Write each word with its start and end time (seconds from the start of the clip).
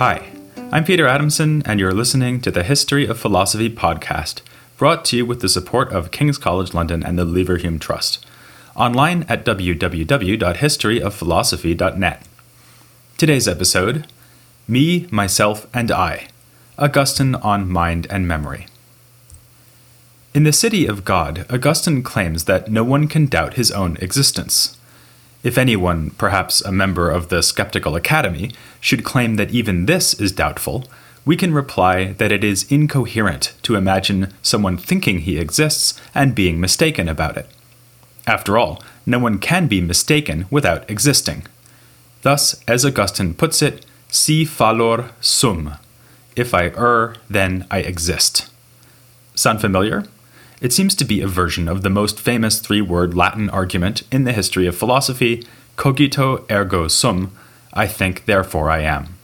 Hi, 0.00 0.28
I'm 0.72 0.84
Peter 0.84 1.06
Adamson, 1.06 1.62
and 1.66 1.80
you're 1.80 1.92
listening 1.92 2.40
to 2.40 2.52
the 2.52 2.62
History 2.62 3.06
of 3.06 3.18
Philosophy 3.18 3.68
podcast, 3.68 4.42
brought 4.78 5.04
to 5.06 5.16
you 5.16 5.26
with 5.26 5.40
the 5.40 5.48
support 5.48 5.92
of 5.92 6.12
King's 6.12 6.38
College 6.38 6.72
London 6.72 7.02
and 7.02 7.18
the 7.18 7.26
Leverhulme 7.26 7.80
Trust, 7.80 8.24
online 8.76 9.24
at 9.28 9.44
www.historyofphilosophy.net. 9.44 12.22
Today's 13.18 13.48
episode 13.48 14.06
Me, 14.68 15.08
Myself, 15.10 15.66
and 15.74 15.90
I 15.90 16.28
Augustine 16.80 17.34
on 17.34 17.68
Mind 17.68 18.06
and 18.08 18.26
Memory. 18.26 18.66
In 20.32 20.44
the 20.44 20.52
City 20.52 20.86
of 20.86 21.04
God, 21.04 21.44
Augustine 21.50 22.02
claims 22.02 22.44
that 22.44 22.70
no 22.70 22.82
one 22.82 23.06
can 23.06 23.26
doubt 23.26 23.54
his 23.54 23.70
own 23.70 23.98
existence. 24.00 24.78
If 25.42 25.58
anyone, 25.58 26.08
perhaps 26.12 26.62
a 26.62 26.72
member 26.72 27.10
of 27.10 27.28
the 27.28 27.42
Skeptical 27.42 27.96
Academy, 27.96 28.52
should 28.80 29.04
claim 29.04 29.36
that 29.36 29.50
even 29.50 29.84
this 29.84 30.14
is 30.14 30.32
doubtful, 30.32 30.86
we 31.26 31.36
can 31.36 31.52
reply 31.52 32.12
that 32.14 32.32
it 32.32 32.42
is 32.42 32.70
incoherent 32.72 33.52
to 33.64 33.76
imagine 33.76 34.32
someone 34.40 34.78
thinking 34.78 35.18
he 35.18 35.36
exists 35.36 36.00
and 36.14 36.34
being 36.34 36.58
mistaken 36.58 37.10
about 37.10 37.36
it. 37.36 37.46
After 38.26 38.56
all, 38.56 38.82
no 39.04 39.18
one 39.18 39.38
can 39.38 39.66
be 39.66 39.82
mistaken 39.82 40.46
without 40.50 40.90
existing. 40.90 41.46
Thus, 42.22 42.64
as 42.66 42.86
Augustine 42.86 43.34
puts 43.34 43.60
it, 43.60 43.84
si 44.08 44.46
fallor 44.46 45.10
sum. 45.20 45.74
If 46.36 46.54
I 46.54 46.68
err, 46.76 47.14
then 47.28 47.66
I 47.70 47.78
exist. 47.78 48.50
Sound 49.34 49.60
familiar? 49.60 50.04
It 50.60 50.72
seems 50.72 50.94
to 50.96 51.04
be 51.04 51.20
a 51.20 51.26
version 51.26 51.68
of 51.68 51.82
the 51.82 51.90
most 51.90 52.20
famous 52.20 52.58
three 52.60 52.82
word 52.82 53.14
Latin 53.14 53.48
argument 53.50 54.02
in 54.12 54.24
the 54.24 54.32
history 54.32 54.66
of 54.66 54.76
philosophy 54.76 55.46
cogito 55.76 56.44
ergo 56.50 56.88
sum, 56.88 57.32
I 57.72 57.86
think, 57.86 58.26
therefore 58.26 58.70
I 58.70 58.80
am. 58.80 59.14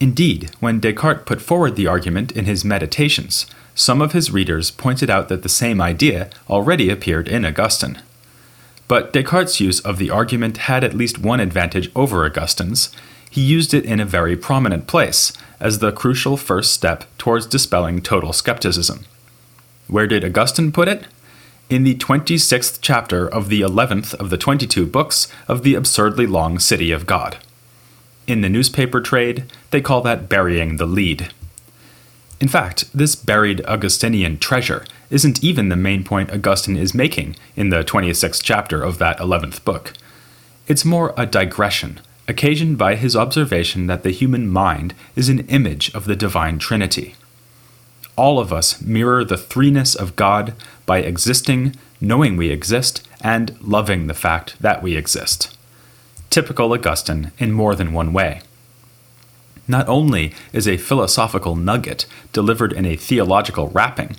Indeed, 0.00 0.50
when 0.60 0.80
Descartes 0.80 1.24
put 1.24 1.40
forward 1.40 1.76
the 1.76 1.86
argument 1.86 2.32
in 2.32 2.44
his 2.44 2.64
Meditations, 2.64 3.46
some 3.74 4.02
of 4.02 4.12
his 4.12 4.30
readers 4.30 4.70
pointed 4.70 5.08
out 5.08 5.28
that 5.28 5.42
the 5.42 5.48
same 5.48 5.80
idea 5.80 6.28
already 6.50 6.90
appeared 6.90 7.28
in 7.28 7.46
Augustine. 7.46 8.02
But 8.88 9.12
Descartes' 9.12 9.60
use 9.60 9.80
of 9.80 9.96
the 9.96 10.10
argument 10.10 10.58
had 10.58 10.84
at 10.84 10.92
least 10.92 11.18
one 11.18 11.40
advantage 11.40 11.90
over 11.94 12.26
Augustine's. 12.26 12.90
He 13.32 13.40
used 13.40 13.72
it 13.72 13.86
in 13.86 13.98
a 13.98 14.04
very 14.04 14.36
prominent 14.36 14.86
place, 14.86 15.32
as 15.58 15.78
the 15.78 15.90
crucial 15.90 16.36
first 16.36 16.70
step 16.70 17.04
towards 17.16 17.46
dispelling 17.46 18.02
total 18.02 18.34
skepticism. 18.34 19.06
Where 19.88 20.06
did 20.06 20.22
Augustine 20.22 20.70
put 20.70 20.86
it? 20.86 21.06
In 21.70 21.82
the 21.82 21.94
26th 21.94 22.80
chapter 22.82 23.26
of 23.26 23.48
the 23.48 23.62
11th 23.62 24.12
of 24.16 24.28
the 24.28 24.36
22 24.36 24.84
books 24.84 25.28
of 25.48 25.62
the 25.62 25.74
absurdly 25.74 26.26
long 26.26 26.58
City 26.58 26.92
of 26.92 27.06
God. 27.06 27.38
In 28.26 28.42
the 28.42 28.50
newspaper 28.50 29.00
trade, 29.00 29.44
they 29.70 29.80
call 29.80 30.02
that 30.02 30.28
burying 30.28 30.76
the 30.76 30.84
lead. 30.84 31.32
In 32.38 32.48
fact, 32.48 32.84
this 32.92 33.14
buried 33.14 33.64
Augustinian 33.64 34.36
treasure 34.36 34.84
isn't 35.08 35.42
even 35.42 35.70
the 35.70 35.76
main 35.76 36.04
point 36.04 36.30
Augustine 36.30 36.76
is 36.76 36.92
making 36.92 37.36
in 37.56 37.70
the 37.70 37.82
26th 37.82 38.42
chapter 38.42 38.82
of 38.82 38.98
that 38.98 39.16
11th 39.16 39.64
book. 39.64 39.94
It's 40.68 40.84
more 40.84 41.14
a 41.16 41.24
digression, 41.24 41.98
occasioned 42.28 42.78
by 42.78 42.94
his 42.94 43.16
observation 43.16 43.86
that 43.86 44.02
the 44.02 44.10
human 44.10 44.48
mind 44.48 44.94
is 45.16 45.28
an 45.28 45.40
image 45.48 45.92
of 45.94 46.04
the 46.04 46.16
divine 46.16 46.58
Trinity 46.58 47.14
all 48.16 48.38
of 48.38 48.52
us 48.52 48.80
mirror 48.80 49.24
the 49.24 49.36
threeness 49.36 49.96
of 49.96 50.16
God 50.16 50.54
by 50.86 50.98
existing, 50.98 51.74
knowing 52.00 52.36
we 52.36 52.50
exist, 52.50 53.06
and 53.20 53.56
loving 53.60 54.06
the 54.06 54.14
fact 54.14 54.60
that 54.60 54.82
we 54.82 54.96
exist. 54.96 55.56
Typical 56.30 56.72
Augustine 56.72 57.32
in 57.38 57.52
more 57.52 57.74
than 57.74 57.92
one 57.92 58.12
way. 58.12 58.40
Not 59.68 59.88
only 59.88 60.34
is 60.52 60.66
a 60.66 60.76
philosophical 60.76 61.56
nugget 61.56 62.06
delivered 62.32 62.72
in 62.72 62.84
a 62.84 62.96
theological 62.96 63.68
wrapping, 63.68 64.16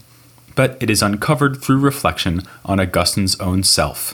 but 0.55 0.77
it 0.81 0.89
is 0.89 1.01
uncovered 1.01 1.61
through 1.61 1.79
reflection 1.79 2.41
on 2.63 2.79
Augustine's 2.79 3.39
own 3.39 3.63
self. 3.63 4.13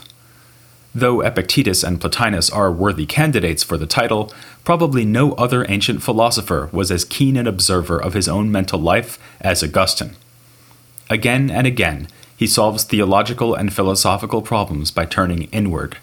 Though 0.94 1.20
Epictetus 1.20 1.84
and 1.84 2.00
Plotinus 2.00 2.50
are 2.50 2.72
worthy 2.72 3.06
candidates 3.06 3.62
for 3.62 3.76
the 3.76 3.86
title, 3.86 4.32
probably 4.64 5.04
no 5.04 5.32
other 5.34 5.64
ancient 5.68 6.02
philosopher 6.02 6.68
was 6.72 6.90
as 6.90 7.04
keen 7.04 7.36
an 7.36 7.46
observer 7.46 8.00
of 8.00 8.14
his 8.14 8.28
own 8.28 8.50
mental 8.50 8.80
life 8.80 9.18
as 9.40 9.62
Augustine. 9.62 10.16
Again 11.08 11.50
and 11.50 11.66
again, 11.66 12.08
he 12.36 12.46
solves 12.46 12.84
theological 12.84 13.54
and 13.54 13.72
philosophical 13.72 14.42
problems 14.42 14.90
by 14.90 15.04
turning 15.04 15.44
inward. 15.52 15.98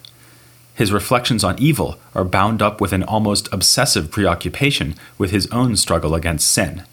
His 0.76 0.94
reflections 0.94 1.44
on 1.44 1.60
evil 1.60 1.98
are 2.14 2.24
bound 2.24 2.62
up 2.62 2.80
with 2.80 2.94
an 2.94 3.04
almost 3.04 3.50
obsessive 3.52 4.12
preoccupation 4.12 4.96
with 5.18 5.32
his 5.32 5.48
own 5.48 5.76
struggle 5.76 6.14
against 6.14 6.52
sin. 6.52 6.84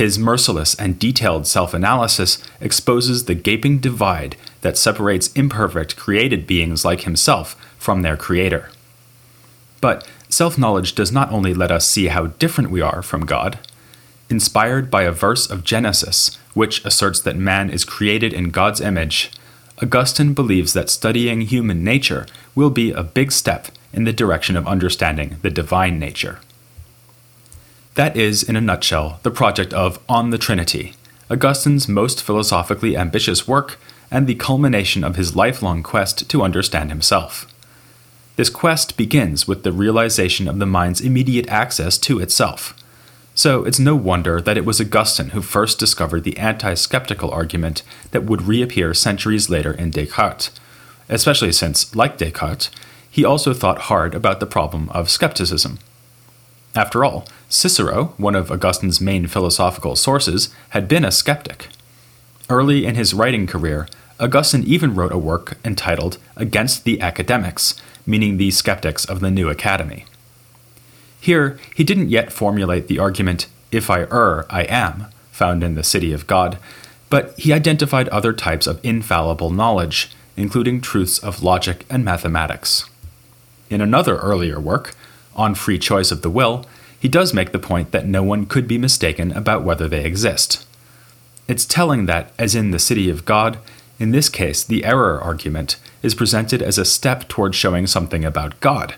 His 0.00 0.18
merciless 0.18 0.74
and 0.76 0.98
detailed 0.98 1.46
self 1.46 1.74
analysis 1.74 2.42
exposes 2.58 3.26
the 3.26 3.34
gaping 3.34 3.80
divide 3.80 4.34
that 4.62 4.78
separates 4.78 5.30
imperfect 5.34 5.94
created 5.94 6.46
beings 6.46 6.86
like 6.86 7.02
himself 7.02 7.54
from 7.78 8.00
their 8.00 8.16
creator. 8.16 8.70
But 9.82 10.08
self 10.30 10.56
knowledge 10.56 10.94
does 10.94 11.12
not 11.12 11.30
only 11.30 11.52
let 11.52 11.70
us 11.70 11.86
see 11.86 12.06
how 12.06 12.28
different 12.28 12.70
we 12.70 12.80
are 12.80 13.02
from 13.02 13.26
God. 13.26 13.58
Inspired 14.30 14.90
by 14.90 15.02
a 15.02 15.12
verse 15.12 15.50
of 15.50 15.64
Genesis, 15.64 16.38
which 16.54 16.82
asserts 16.86 17.20
that 17.20 17.36
man 17.36 17.68
is 17.68 17.84
created 17.84 18.32
in 18.32 18.48
God's 18.48 18.80
image, 18.80 19.30
Augustine 19.82 20.32
believes 20.32 20.72
that 20.72 20.88
studying 20.88 21.42
human 21.42 21.84
nature 21.84 22.24
will 22.54 22.70
be 22.70 22.90
a 22.90 23.02
big 23.02 23.30
step 23.30 23.68
in 23.92 24.04
the 24.04 24.14
direction 24.14 24.56
of 24.56 24.66
understanding 24.66 25.36
the 25.42 25.50
divine 25.50 25.98
nature. 25.98 26.38
That 27.94 28.16
is, 28.16 28.42
in 28.42 28.56
a 28.56 28.60
nutshell, 28.60 29.18
the 29.24 29.30
project 29.30 29.74
of 29.74 29.98
On 30.08 30.30
the 30.30 30.38
Trinity, 30.38 30.94
Augustine's 31.28 31.88
most 31.88 32.22
philosophically 32.22 32.96
ambitious 32.96 33.48
work 33.48 33.78
and 34.10 34.26
the 34.26 34.36
culmination 34.36 35.02
of 35.02 35.16
his 35.16 35.36
lifelong 35.36 35.82
quest 35.82 36.28
to 36.30 36.42
understand 36.42 36.90
himself. 36.90 37.52
This 38.36 38.48
quest 38.48 38.96
begins 38.96 39.46
with 39.46 39.64
the 39.64 39.72
realization 39.72 40.48
of 40.48 40.58
the 40.58 40.66
mind's 40.66 41.00
immediate 41.00 41.48
access 41.48 41.98
to 41.98 42.20
itself. 42.20 42.74
So 43.34 43.64
it's 43.64 43.78
no 43.78 43.96
wonder 43.96 44.40
that 44.40 44.56
it 44.56 44.64
was 44.64 44.80
Augustine 44.80 45.30
who 45.30 45.42
first 45.42 45.78
discovered 45.78 46.24
the 46.24 46.38
anti 46.38 46.74
skeptical 46.74 47.30
argument 47.30 47.82
that 48.12 48.24
would 48.24 48.42
reappear 48.42 48.94
centuries 48.94 49.50
later 49.50 49.72
in 49.72 49.90
Descartes, 49.90 50.50
especially 51.08 51.52
since, 51.52 51.94
like 51.94 52.18
Descartes, 52.18 52.70
he 53.10 53.24
also 53.24 53.52
thought 53.52 53.82
hard 53.82 54.14
about 54.14 54.40
the 54.40 54.46
problem 54.46 54.88
of 54.90 55.10
skepticism. 55.10 55.78
After 56.74 57.04
all, 57.04 57.26
Cicero, 57.50 58.14
one 58.16 58.36
of 58.36 58.52
Augustine's 58.52 59.00
main 59.00 59.26
philosophical 59.26 59.96
sources, 59.96 60.54
had 60.68 60.86
been 60.86 61.04
a 61.04 61.10
skeptic. 61.10 61.66
Early 62.48 62.86
in 62.86 62.94
his 62.94 63.12
writing 63.12 63.48
career, 63.48 63.88
Augustine 64.20 64.62
even 64.62 64.94
wrote 64.94 65.10
a 65.10 65.18
work 65.18 65.58
entitled 65.64 66.18
Against 66.36 66.84
the 66.84 67.00
Academics, 67.00 67.74
meaning 68.06 68.36
the 68.36 68.52
skeptics 68.52 69.04
of 69.04 69.18
the 69.18 69.32
new 69.32 69.48
academy. 69.48 70.04
Here, 71.20 71.58
he 71.74 71.82
didn't 71.82 72.08
yet 72.08 72.32
formulate 72.32 72.86
the 72.86 73.00
argument, 73.00 73.48
if 73.72 73.90
I 73.90 74.02
err, 74.02 74.46
I 74.48 74.62
am, 74.62 75.06
found 75.32 75.64
in 75.64 75.74
the 75.74 75.82
City 75.82 76.12
of 76.12 76.28
God, 76.28 76.56
but 77.08 77.36
he 77.36 77.52
identified 77.52 78.08
other 78.10 78.32
types 78.32 78.68
of 78.68 78.78
infallible 78.84 79.50
knowledge, 79.50 80.12
including 80.36 80.80
truths 80.80 81.18
of 81.18 81.42
logic 81.42 81.84
and 81.90 82.04
mathematics. 82.04 82.88
In 83.68 83.80
another 83.80 84.18
earlier 84.18 84.60
work, 84.60 84.94
On 85.34 85.56
Free 85.56 85.78
Choice 85.80 86.12
of 86.12 86.22
the 86.22 86.30
Will, 86.30 86.64
he 87.00 87.08
does 87.08 87.34
make 87.34 87.50
the 87.50 87.58
point 87.58 87.90
that 87.90 88.06
no 88.06 88.22
one 88.22 88.46
could 88.46 88.68
be 88.68 88.78
mistaken 88.78 89.32
about 89.32 89.64
whether 89.64 89.88
they 89.88 90.04
exist. 90.04 90.66
It's 91.48 91.64
telling 91.64 92.06
that, 92.06 92.32
as 92.38 92.54
in 92.54 92.70
the 92.70 92.78
City 92.78 93.10
of 93.10 93.24
God, 93.24 93.58
in 93.98 94.12
this 94.12 94.28
case 94.28 94.62
the 94.62 94.84
error 94.84 95.20
argument 95.20 95.76
is 96.02 96.14
presented 96.14 96.62
as 96.62 96.78
a 96.78 96.84
step 96.84 97.28
toward 97.28 97.54
showing 97.54 97.86
something 97.86 98.24
about 98.24 98.60
God, 98.60 98.94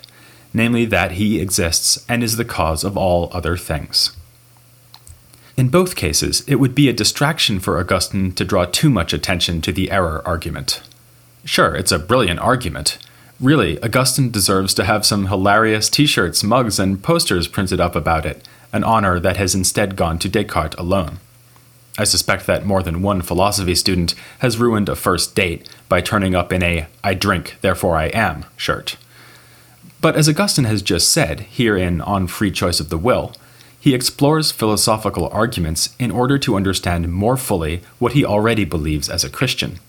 namely 0.53 0.85
that 0.85 1.13
he 1.13 1.39
exists 1.39 2.05
and 2.07 2.21
is 2.21 2.37
the 2.37 2.45
cause 2.45 2.83
of 2.83 2.97
all 2.97 3.29
other 3.33 3.57
things. 3.57 4.15
In 5.55 5.69
both 5.69 5.95
cases, 5.95 6.43
it 6.47 6.55
would 6.55 6.75
be 6.75 6.89
a 6.89 6.93
distraction 6.93 7.59
for 7.59 7.79
Augustine 7.79 8.31
to 8.33 8.45
draw 8.45 8.65
too 8.65 8.89
much 8.89 9.13
attention 9.13 9.61
to 9.61 9.71
the 9.71 9.91
error 9.91 10.21
argument. 10.25 10.81
Sure, 11.45 11.75
it's 11.75 11.91
a 11.91 11.99
brilliant 11.99 12.39
argument, 12.39 12.97
Really, 13.39 13.81
Augustine 13.81 14.31
deserves 14.31 14.73
to 14.75 14.83
have 14.83 15.05
some 15.05 15.27
hilarious 15.27 15.89
t 15.89 16.05
shirts, 16.05 16.43
mugs, 16.43 16.79
and 16.79 17.03
posters 17.03 17.47
printed 17.47 17.79
up 17.79 17.95
about 17.95 18.25
it, 18.25 18.47
an 18.71 18.83
honor 18.83 19.19
that 19.19 19.37
has 19.37 19.55
instead 19.55 19.95
gone 19.95 20.19
to 20.19 20.29
Descartes 20.29 20.75
alone. 20.77 21.19
I 21.97 22.05
suspect 22.05 22.47
that 22.47 22.65
more 22.65 22.81
than 22.81 23.01
one 23.01 23.21
philosophy 23.21 23.75
student 23.75 24.15
has 24.39 24.57
ruined 24.57 24.89
a 24.89 24.95
first 24.95 25.35
date 25.35 25.69
by 25.89 26.01
turning 26.01 26.33
up 26.33 26.51
in 26.51 26.63
a 26.63 26.87
I 27.03 27.13
drink, 27.13 27.57
therefore 27.61 27.95
I 27.95 28.05
am 28.07 28.45
shirt. 28.57 28.97
But 30.01 30.15
as 30.15 30.27
Augustine 30.27 30.65
has 30.65 30.81
just 30.81 31.09
said, 31.09 31.41
here 31.41 31.77
in 31.77 32.01
On 32.01 32.27
Free 32.27 32.51
Choice 32.51 32.79
of 32.79 32.89
the 32.89 32.97
Will, 32.97 33.33
he 33.79 33.93
explores 33.93 34.51
philosophical 34.51 35.27
arguments 35.29 35.95
in 35.99 36.09
order 36.09 36.37
to 36.39 36.55
understand 36.55 37.11
more 37.11 37.37
fully 37.37 37.81
what 37.99 38.13
he 38.13 38.25
already 38.25 38.65
believes 38.65 39.09
as 39.09 39.23
a 39.23 39.29
Christian. 39.29 39.79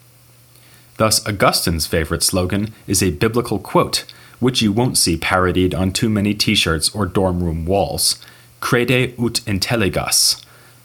Thus, 0.96 1.26
Augustine's 1.26 1.86
favorite 1.86 2.22
slogan 2.22 2.72
is 2.86 3.02
a 3.02 3.10
biblical 3.10 3.58
quote, 3.58 4.04
which 4.38 4.62
you 4.62 4.72
won't 4.72 4.98
see 4.98 5.16
parodied 5.16 5.74
on 5.74 5.92
too 5.92 6.08
many 6.08 6.34
t 6.34 6.54
shirts 6.54 6.94
or 6.94 7.06
dorm 7.06 7.42
room 7.42 7.64
walls 7.64 8.18
Crede 8.64 9.12
ut 9.18 9.42
intelligas, 9.44 10.42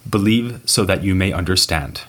believe 0.09 0.61
so 0.65 0.83
that 0.83 1.01
you 1.01 1.15
may 1.15 1.31
understand. 1.31 2.01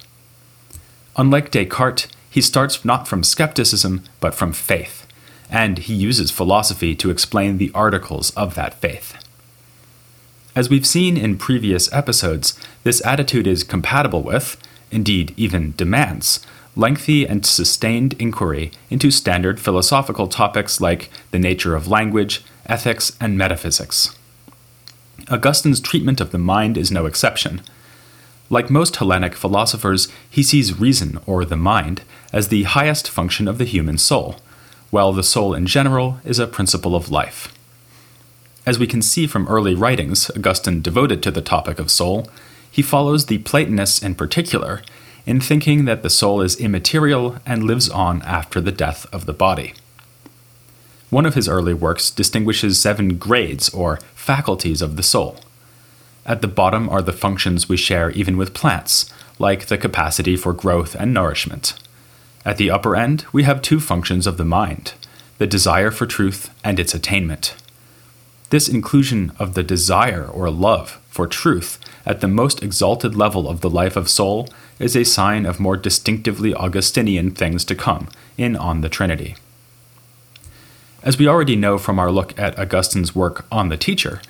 Unlike 1.16 1.52
Descartes, 1.52 2.08
he 2.28 2.40
starts 2.40 2.84
not 2.84 3.06
from 3.06 3.22
skepticism, 3.22 4.02
but 4.18 4.34
from 4.34 4.52
faith, 4.52 5.06
and 5.48 5.78
he 5.78 5.94
uses 5.94 6.32
philosophy 6.32 6.96
to 6.96 7.10
explain 7.10 7.58
the 7.58 7.70
articles 7.72 8.30
of 8.30 8.56
that 8.56 8.74
faith. 8.74 9.14
As 10.56 10.68
we've 10.68 10.86
seen 10.86 11.16
in 11.16 11.38
previous 11.38 11.92
episodes, 11.92 12.58
this 12.82 13.04
attitude 13.06 13.46
is 13.46 13.62
compatible 13.62 14.24
with, 14.24 14.56
indeed, 14.90 15.32
even 15.36 15.74
demands, 15.76 16.44
lengthy 16.76 17.26
and 17.26 17.44
sustained 17.44 18.14
inquiry 18.14 18.70
into 18.90 19.10
standard 19.10 19.60
philosophical 19.60 20.28
topics 20.28 20.80
like 20.80 21.10
the 21.30 21.38
nature 21.38 21.74
of 21.74 21.88
language, 21.88 22.44
ethics, 22.66 23.16
and 23.20 23.36
metaphysics. 23.36 24.16
Augustine's 25.30 25.80
treatment 25.80 26.20
of 26.20 26.30
the 26.30 26.38
mind 26.38 26.76
is 26.76 26.90
no 26.90 27.06
exception. 27.06 27.60
Like 28.48 28.70
most 28.70 28.96
Hellenic 28.96 29.34
philosophers, 29.34 30.08
he 30.28 30.42
sees 30.42 30.78
reason, 30.78 31.20
or 31.26 31.44
the 31.44 31.56
mind, 31.56 32.02
as 32.32 32.48
the 32.48 32.64
highest 32.64 33.08
function 33.08 33.46
of 33.46 33.58
the 33.58 33.64
human 33.64 33.98
soul, 33.98 34.36
while 34.90 35.12
the 35.12 35.22
soul 35.22 35.54
in 35.54 35.66
general 35.66 36.18
is 36.24 36.38
a 36.38 36.46
principle 36.46 36.96
of 36.96 37.10
life. 37.10 37.54
As 38.66 38.78
we 38.78 38.86
can 38.86 39.02
see 39.02 39.26
from 39.26 39.48
early 39.48 39.74
writings, 39.74 40.30
Augustine 40.30 40.82
devoted 40.82 41.22
to 41.22 41.30
the 41.30 41.40
topic 41.40 41.78
of 41.78 41.90
soul, 41.90 42.28
he 42.70 42.82
follows 42.82 43.26
the 43.26 43.38
Platonists 43.38 44.02
in 44.02 44.14
particular 44.14 44.82
in 45.30 45.40
thinking 45.40 45.84
that 45.84 46.02
the 46.02 46.10
soul 46.10 46.40
is 46.40 46.58
immaterial 46.58 47.36
and 47.46 47.62
lives 47.62 47.88
on 47.88 48.20
after 48.22 48.60
the 48.60 48.72
death 48.72 49.06
of 49.12 49.26
the 49.26 49.32
body. 49.32 49.72
One 51.08 51.24
of 51.24 51.34
his 51.36 51.48
early 51.48 51.72
works 51.72 52.10
distinguishes 52.10 52.80
seven 52.80 53.16
grades 53.16 53.68
or 53.68 54.00
faculties 54.12 54.82
of 54.82 54.96
the 54.96 55.04
soul. 55.04 55.38
At 56.26 56.42
the 56.42 56.48
bottom 56.48 56.88
are 56.88 57.00
the 57.00 57.12
functions 57.12 57.68
we 57.68 57.76
share 57.76 58.10
even 58.10 58.36
with 58.36 58.54
plants, 58.54 59.08
like 59.38 59.66
the 59.66 59.78
capacity 59.78 60.34
for 60.34 60.52
growth 60.52 60.96
and 60.96 61.14
nourishment. 61.14 61.74
At 62.44 62.56
the 62.56 62.72
upper 62.72 62.96
end, 62.96 63.24
we 63.32 63.44
have 63.44 63.62
two 63.62 63.78
functions 63.78 64.26
of 64.26 64.36
the 64.36 64.44
mind 64.44 64.94
the 65.38 65.46
desire 65.46 65.92
for 65.92 66.06
truth 66.06 66.52
and 66.64 66.80
its 66.80 66.92
attainment. 66.92 67.54
This 68.50 68.68
inclusion 68.68 69.30
of 69.38 69.54
the 69.54 69.62
desire 69.62 70.26
or 70.26 70.50
love 70.50 71.00
for 71.08 71.28
truth 71.28 71.78
at 72.04 72.20
the 72.20 72.26
most 72.26 72.64
exalted 72.64 73.14
level 73.14 73.48
of 73.48 73.60
the 73.60 73.70
life 73.70 73.94
of 73.94 74.10
soul 74.10 74.48
is 74.80 74.96
a 74.96 75.04
sign 75.04 75.46
of 75.46 75.60
more 75.60 75.76
distinctively 75.76 76.52
Augustinian 76.52 77.30
things 77.30 77.64
to 77.66 77.76
come 77.76 78.08
in 78.36 78.56
On 78.56 78.80
the 78.80 78.88
Trinity. 78.88 79.36
As 81.02 81.18
we 81.18 81.28
already 81.28 81.54
know 81.54 81.78
from 81.78 81.98
our 81.98 82.10
look 82.10 82.36
at 82.38 82.58
Augustine's 82.58 83.14
work 83.14 83.46
on 83.52 83.68
the 83.68 83.76
teacher, 83.76 84.20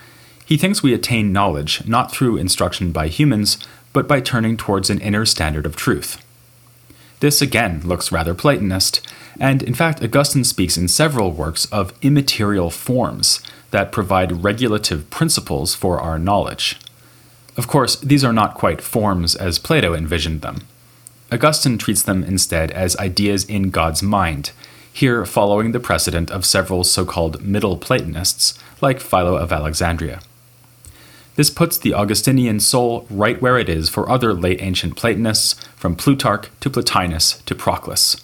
he 0.44 0.56
thinks 0.56 0.82
we 0.82 0.92
attain 0.92 1.32
knowledge 1.32 1.86
not 1.86 2.12
through 2.12 2.36
instruction 2.36 2.92
by 2.92 3.08
humans, 3.08 3.56
but 3.92 4.06
by 4.06 4.20
turning 4.20 4.56
towards 4.56 4.90
an 4.90 5.00
inner 5.00 5.24
standard 5.24 5.64
of 5.64 5.76
truth. 5.76 6.22
This 7.20 7.40
again 7.40 7.82
looks 7.84 8.12
rather 8.12 8.34
Platonist, 8.34 9.06
and 9.38 9.62
in 9.62 9.74
fact, 9.74 10.02
Augustine 10.02 10.44
speaks 10.44 10.76
in 10.76 10.88
several 10.88 11.32
works 11.32 11.66
of 11.66 11.92
immaterial 12.02 12.70
forms 12.70 13.40
that 13.70 13.92
provide 13.92 14.42
regulative 14.44 15.08
principles 15.10 15.74
for 15.74 16.00
our 16.00 16.18
knowledge. 16.18 16.78
Of 17.60 17.68
course, 17.68 17.96
these 17.96 18.24
are 18.24 18.32
not 18.32 18.54
quite 18.54 18.80
forms 18.80 19.36
as 19.36 19.58
Plato 19.58 19.92
envisioned 19.92 20.40
them. 20.40 20.62
Augustine 21.30 21.76
treats 21.76 22.02
them 22.02 22.24
instead 22.24 22.70
as 22.70 22.96
ideas 22.96 23.44
in 23.44 23.68
God's 23.68 24.02
mind, 24.02 24.52
here 24.90 25.26
following 25.26 25.72
the 25.72 25.78
precedent 25.78 26.30
of 26.30 26.46
several 26.46 26.84
so 26.84 27.04
called 27.04 27.42
Middle 27.42 27.76
Platonists, 27.76 28.58
like 28.80 28.98
Philo 28.98 29.36
of 29.36 29.52
Alexandria. 29.52 30.22
This 31.36 31.50
puts 31.50 31.76
the 31.76 31.92
Augustinian 31.92 32.60
soul 32.60 33.06
right 33.10 33.42
where 33.42 33.58
it 33.58 33.68
is 33.68 33.90
for 33.90 34.08
other 34.08 34.32
late 34.32 34.62
ancient 34.62 34.96
Platonists, 34.96 35.52
from 35.76 35.96
Plutarch 35.96 36.48
to 36.60 36.70
Plotinus 36.70 37.44
to 37.44 37.54
Proclus. 37.54 38.16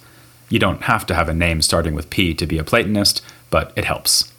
You 0.48 0.58
don't 0.58 0.84
have 0.84 1.04
to 1.04 1.14
have 1.14 1.28
a 1.28 1.34
name 1.34 1.60
starting 1.60 1.94
with 1.94 2.08
P 2.08 2.32
to 2.32 2.46
be 2.46 2.56
a 2.56 2.64
Platonist, 2.64 3.20
but 3.50 3.70
it 3.76 3.84
helps. 3.84 4.32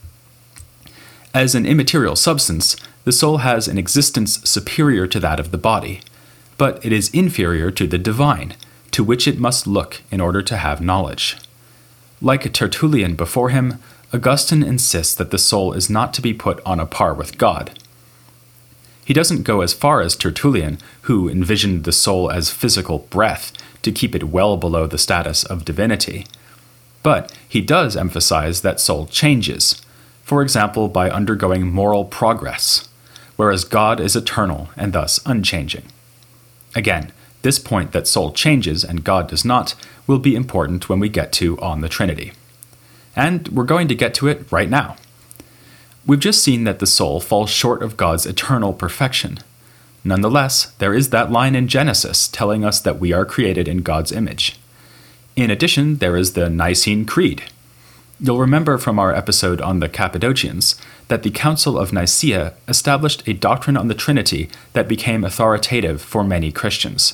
As 1.35 1.53
an 1.53 1.67
immaterial 1.67 2.15
substance, 2.15 2.75
the 3.07 3.13
soul 3.13 3.37
has 3.37 3.69
an 3.69 3.77
existence 3.77 4.41
superior 4.43 5.07
to 5.07 5.17
that 5.17 5.39
of 5.39 5.51
the 5.51 5.57
body, 5.57 6.01
but 6.57 6.85
it 6.85 6.91
is 6.91 7.09
inferior 7.11 7.71
to 7.71 7.87
the 7.87 7.97
divine, 7.97 8.53
to 8.91 9.01
which 9.01 9.29
it 9.29 9.39
must 9.39 9.65
look 9.65 10.01
in 10.11 10.19
order 10.19 10.41
to 10.41 10.57
have 10.57 10.81
knowledge. 10.81 11.37
Like 12.21 12.51
Tertullian 12.51 13.15
before 13.15 13.47
him, 13.47 13.79
Augustine 14.13 14.61
insists 14.61 15.15
that 15.15 15.31
the 15.31 15.37
soul 15.37 15.71
is 15.71 15.89
not 15.89 16.13
to 16.15 16.21
be 16.21 16.33
put 16.33 16.59
on 16.65 16.81
a 16.81 16.85
par 16.85 17.13
with 17.13 17.37
God. 17.37 17.79
He 19.05 19.13
doesn't 19.13 19.43
go 19.43 19.61
as 19.61 19.73
far 19.73 20.01
as 20.01 20.13
Tertullian, 20.13 20.77
who 21.03 21.29
envisioned 21.29 21.85
the 21.85 21.93
soul 21.93 22.29
as 22.29 22.51
physical 22.51 23.07
breath 23.09 23.53
to 23.83 23.93
keep 23.93 24.15
it 24.15 24.25
well 24.25 24.57
below 24.57 24.85
the 24.85 24.97
status 24.97 25.45
of 25.45 25.63
divinity. 25.63 26.27
But 27.03 27.33
he 27.47 27.61
does 27.61 27.95
emphasize 27.95 28.63
that 28.63 28.81
soul 28.81 29.05
changes, 29.05 29.81
for 30.23 30.41
example, 30.41 30.89
by 30.89 31.09
undergoing 31.09 31.71
moral 31.71 32.03
progress, 32.03 32.86
whereas 33.37 33.63
God 33.63 34.01
is 34.01 34.15
eternal 34.15 34.69
and 34.75 34.91
thus 34.91 35.21
unchanging. 35.25 35.85
Again, 36.75 37.11
this 37.43 37.59
point 37.59 37.93
that 37.93 38.07
soul 38.07 38.33
changes 38.33 38.83
and 38.83 39.05
God 39.05 39.29
does 39.29 39.45
not 39.45 39.73
will 40.05 40.19
be 40.19 40.35
important 40.35 40.89
when 40.89 40.99
we 40.99 41.07
get 41.07 41.31
to 41.33 41.57
On 41.59 41.81
the 41.81 41.89
Trinity. 41.89 42.33
And 43.15 43.47
we're 43.47 43.63
going 43.63 43.87
to 43.87 43.95
get 43.95 44.13
to 44.15 44.27
it 44.27 44.51
right 44.51 44.69
now. 44.69 44.97
We've 46.05 46.19
just 46.19 46.43
seen 46.43 46.63
that 46.65 46.79
the 46.79 46.85
soul 46.85 47.19
falls 47.19 47.49
short 47.49 47.81
of 47.81 47.97
God's 47.97 48.25
eternal 48.25 48.73
perfection. 48.73 49.39
Nonetheless, 50.03 50.71
there 50.77 50.93
is 50.93 51.09
that 51.09 51.31
line 51.31 51.55
in 51.55 51.67
Genesis 51.67 52.27
telling 52.27 52.63
us 52.63 52.79
that 52.79 52.99
we 52.99 53.11
are 53.11 53.25
created 53.25 53.67
in 53.67 53.79
God's 53.79 54.11
image. 54.11 54.57
In 55.35 55.51
addition, 55.51 55.97
there 55.97 56.15
is 56.15 56.33
the 56.33 56.49
Nicene 56.49 57.05
Creed, 57.05 57.43
You'll 58.19 58.39
remember 58.39 58.79
from 58.79 58.97
our 58.97 59.13
episode 59.13 59.61
on 59.61 59.79
the 59.79 59.87
Cappadocians 59.87 60.75
that 61.07 61.21
the 61.21 61.29
Council 61.29 61.77
of 61.77 61.93
Nicaea 61.93 62.55
established 62.67 63.27
a 63.27 63.33
doctrine 63.33 63.77
on 63.77 63.89
the 63.89 63.93
Trinity 63.93 64.49
that 64.73 64.87
became 64.87 65.23
authoritative 65.23 66.01
for 66.01 66.23
many 66.23 66.51
Christians. 66.51 67.13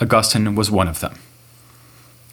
Augustine 0.00 0.56
was 0.56 0.68
one 0.68 0.88
of 0.88 0.98
them. 0.98 1.14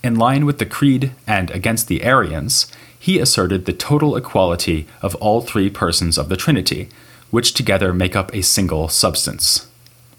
In 0.03 0.15
line 0.15 0.47
with 0.47 0.57
the 0.57 0.65
Creed 0.65 1.11
and 1.27 1.51
against 1.51 1.87
the 1.87 2.01
Arians, 2.01 2.65
he 2.97 3.19
asserted 3.19 3.65
the 3.65 3.73
total 3.73 4.15
equality 4.15 4.87
of 5.03 5.13
all 5.15 5.41
three 5.41 5.69
persons 5.69 6.17
of 6.17 6.27
the 6.27 6.37
Trinity, 6.37 6.89
which 7.29 7.53
together 7.53 7.93
make 7.93 8.15
up 8.15 8.33
a 8.33 8.41
single 8.41 8.87
substance. 8.87 9.67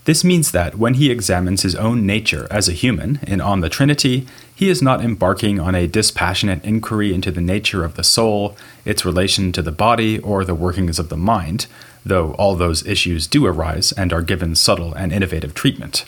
This 0.04 0.22
means 0.22 0.52
that 0.52 0.78
when 0.78 0.94
he 0.94 1.11
examines 1.11 1.62
his 1.62 1.75
own 1.75 2.06
nature 2.06 2.46
as 2.50 2.68
a 2.68 2.72
human 2.72 3.18
in 3.26 3.40
On 3.40 3.61
the 3.61 3.68
Trinity, 3.68 4.26
he 4.58 4.68
is 4.68 4.82
not 4.82 5.00
embarking 5.00 5.60
on 5.60 5.76
a 5.76 5.86
dispassionate 5.86 6.64
inquiry 6.64 7.14
into 7.14 7.30
the 7.30 7.40
nature 7.40 7.84
of 7.84 7.94
the 7.94 8.02
soul, 8.02 8.56
its 8.84 9.04
relation 9.04 9.52
to 9.52 9.62
the 9.62 9.70
body, 9.70 10.18
or 10.18 10.44
the 10.44 10.52
workings 10.52 10.98
of 10.98 11.10
the 11.10 11.16
mind, 11.16 11.68
though 12.04 12.32
all 12.32 12.56
those 12.56 12.84
issues 12.84 13.28
do 13.28 13.46
arise 13.46 13.92
and 13.92 14.12
are 14.12 14.20
given 14.20 14.56
subtle 14.56 14.92
and 14.94 15.12
innovative 15.12 15.54
treatment. 15.54 16.06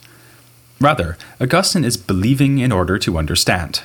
Rather, 0.81 1.17
Augustine 1.41 1.85
is 1.85 1.97
believing 1.97 2.59
in 2.59 2.73
order 2.73 2.99
to 2.99 3.19
understand. 3.19 3.83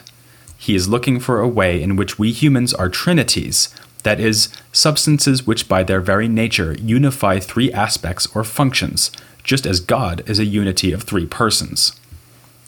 He 0.58 0.74
is 0.74 0.90
looking 0.90 1.20
for 1.20 1.42
a 1.42 1.48
way 1.48 1.80
in 1.80 1.96
which 1.96 2.18
we 2.18 2.32
humans 2.32 2.74
are 2.74 2.90
trinities, 2.90 3.70
that 4.02 4.20
is, 4.20 4.50
substances 4.72 5.46
which 5.46 5.70
by 5.70 5.84
their 5.84 6.02
very 6.02 6.28
nature 6.28 6.74
unify 6.80 7.38
three 7.38 7.72
aspects 7.72 8.28
or 8.36 8.44
functions 8.44 9.12
just 9.44 9.68
as 9.68 9.80
God 9.80 10.28
is 10.28 10.40
a 10.40 10.46
unity 10.46 10.92
of 10.92 11.04
three 11.04 11.28
persons. 11.28 12.00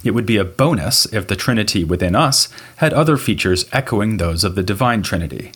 It 0.08 0.14
would 0.14 0.26
be 0.26 0.38
a 0.38 0.46
bonus 0.46 1.06
if 1.12 1.28
the 1.28 1.36
Trinity 1.36 1.84
within 1.84 2.16
us 2.16 2.48
had 2.78 2.94
other 2.94 3.18
features 3.18 3.66
echoing 3.74 4.16
those 4.16 4.46
of 4.46 4.56
the 4.56 4.64
Divine 4.64 5.04
Trinity. 5.04 5.52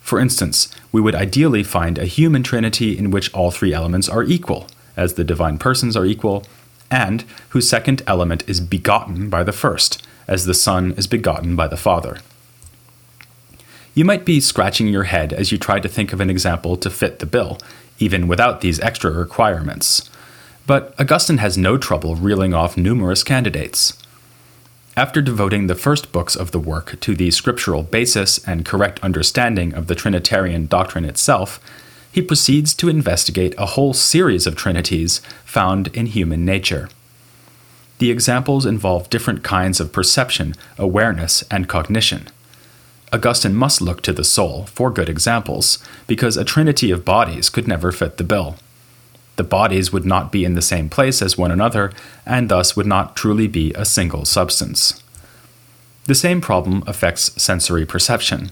For 0.00 0.18
instance, 0.18 0.74
we 0.90 1.00
would 1.00 1.14
ideally 1.14 1.62
find 1.62 1.98
a 1.98 2.06
human 2.06 2.42
Trinity 2.42 2.98
in 2.98 3.12
which 3.12 3.32
all 3.32 3.52
three 3.52 3.72
elements 3.72 4.08
are 4.08 4.24
equal, 4.24 4.66
as 4.96 5.14
the 5.14 5.22
divine 5.22 5.56
persons 5.56 5.96
are 5.96 6.04
equal, 6.04 6.44
and 6.90 7.22
whose 7.50 7.68
second 7.68 8.02
element 8.08 8.42
is 8.48 8.58
begotten 8.58 9.30
by 9.30 9.44
the 9.44 9.52
first, 9.52 10.04
as 10.26 10.46
the 10.46 10.52
Son 10.52 10.90
is 10.96 11.06
begotten 11.06 11.54
by 11.54 11.68
the 11.68 11.76
Father. 11.76 12.18
You 13.94 14.04
might 14.04 14.24
be 14.24 14.40
scratching 14.40 14.88
your 14.88 15.04
head 15.04 15.32
as 15.32 15.52
you 15.52 15.58
try 15.58 15.78
to 15.78 15.88
think 15.88 16.12
of 16.12 16.20
an 16.20 16.28
example 16.28 16.76
to 16.78 16.90
fit 16.90 17.20
the 17.20 17.26
bill, 17.26 17.56
even 18.00 18.26
without 18.26 18.62
these 18.62 18.80
extra 18.80 19.12
requirements. 19.12 20.10
But 20.66 20.94
Augustine 20.98 21.38
has 21.38 21.58
no 21.58 21.76
trouble 21.76 22.14
reeling 22.14 22.54
off 22.54 22.76
numerous 22.76 23.24
candidates. 23.24 23.98
After 24.96 25.22
devoting 25.22 25.66
the 25.66 25.74
first 25.74 26.12
books 26.12 26.36
of 26.36 26.50
the 26.50 26.60
work 26.60 27.00
to 27.00 27.14
the 27.16 27.30
scriptural 27.30 27.82
basis 27.82 28.46
and 28.46 28.64
correct 28.64 29.00
understanding 29.02 29.72
of 29.74 29.86
the 29.86 29.94
Trinitarian 29.94 30.66
doctrine 30.66 31.04
itself, 31.04 31.58
he 32.12 32.20
proceeds 32.20 32.74
to 32.74 32.90
investigate 32.90 33.54
a 33.56 33.66
whole 33.66 33.94
series 33.94 34.46
of 34.46 34.54
trinities 34.54 35.22
found 35.44 35.88
in 35.96 36.06
human 36.06 36.44
nature. 36.44 36.90
The 37.98 38.10
examples 38.10 38.66
involve 38.66 39.08
different 39.08 39.42
kinds 39.42 39.80
of 39.80 39.92
perception, 39.92 40.54
awareness, 40.76 41.42
and 41.50 41.68
cognition. 41.68 42.28
Augustine 43.12 43.54
must 43.54 43.80
look 43.80 44.02
to 44.02 44.12
the 44.12 44.24
soul 44.24 44.66
for 44.66 44.90
good 44.90 45.08
examples, 45.08 45.78
because 46.06 46.36
a 46.36 46.44
trinity 46.44 46.90
of 46.90 47.04
bodies 47.04 47.48
could 47.48 47.66
never 47.66 47.92
fit 47.92 48.18
the 48.18 48.24
bill. 48.24 48.56
The 49.36 49.44
bodies 49.44 49.92
would 49.92 50.04
not 50.04 50.30
be 50.30 50.44
in 50.44 50.54
the 50.54 50.62
same 50.62 50.88
place 50.88 51.22
as 51.22 51.38
one 51.38 51.50
another, 51.50 51.92
and 52.26 52.48
thus 52.48 52.76
would 52.76 52.86
not 52.86 53.16
truly 53.16 53.48
be 53.48 53.72
a 53.74 53.84
single 53.84 54.24
substance. 54.24 55.02
The 56.04 56.14
same 56.14 56.40
problem 56.40 56.82
affects 56.86 57.40
sensory 57.40 57.86
perception. 57.86 58.50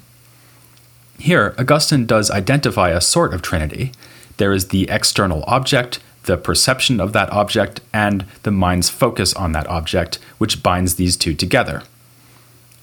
Here, 1.19 1.55
Augustine 1.59 2.07
does 2.07 2.31
identify 2.31 2.91
a 2.91 3.01
sort 3.01 3.35
of 3.35 3.43
trinity. 3.43 3.93
There 4.39 4.53
is 4.53 4.69
the 4.69 4.89
external 4.89 5.45
object, 5.47 6.01
the 6.25 6.39
perception 6.39 7.01
of 7.01 7.13
that 7.13 7.31
object, 7.31 7.81
and 7.93 8.25
the 8.45 8.51
mind's 8.51 8.89
focus 8.89 9.35
on 9.35 9.53
that 9.53 9.67
object, 9.67 10.19
which 10.39 10.63
binds 10.63 10.95
these 10.95 11.17
two 11.17 11.35
together. 11.35 11.83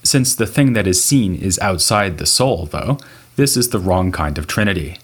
Since 0.04 0.36
the 0.36 0.46
thing 0.46 0.74
that 0.74 0.86
is 0.86 1.02
seen 1.02 1.34
is 1.34 1.58
outside 1.58 2.18
the 2.18 2.26
soul, 2.26 2.66
though, 2.66 2.98
this 3.36 3.56
is 3.56 3.70
the 3.70 3.80
wrong 3.80 4.12
kind 4.12 4.38
of 4.38 4.46
trinity. 4.46 4.98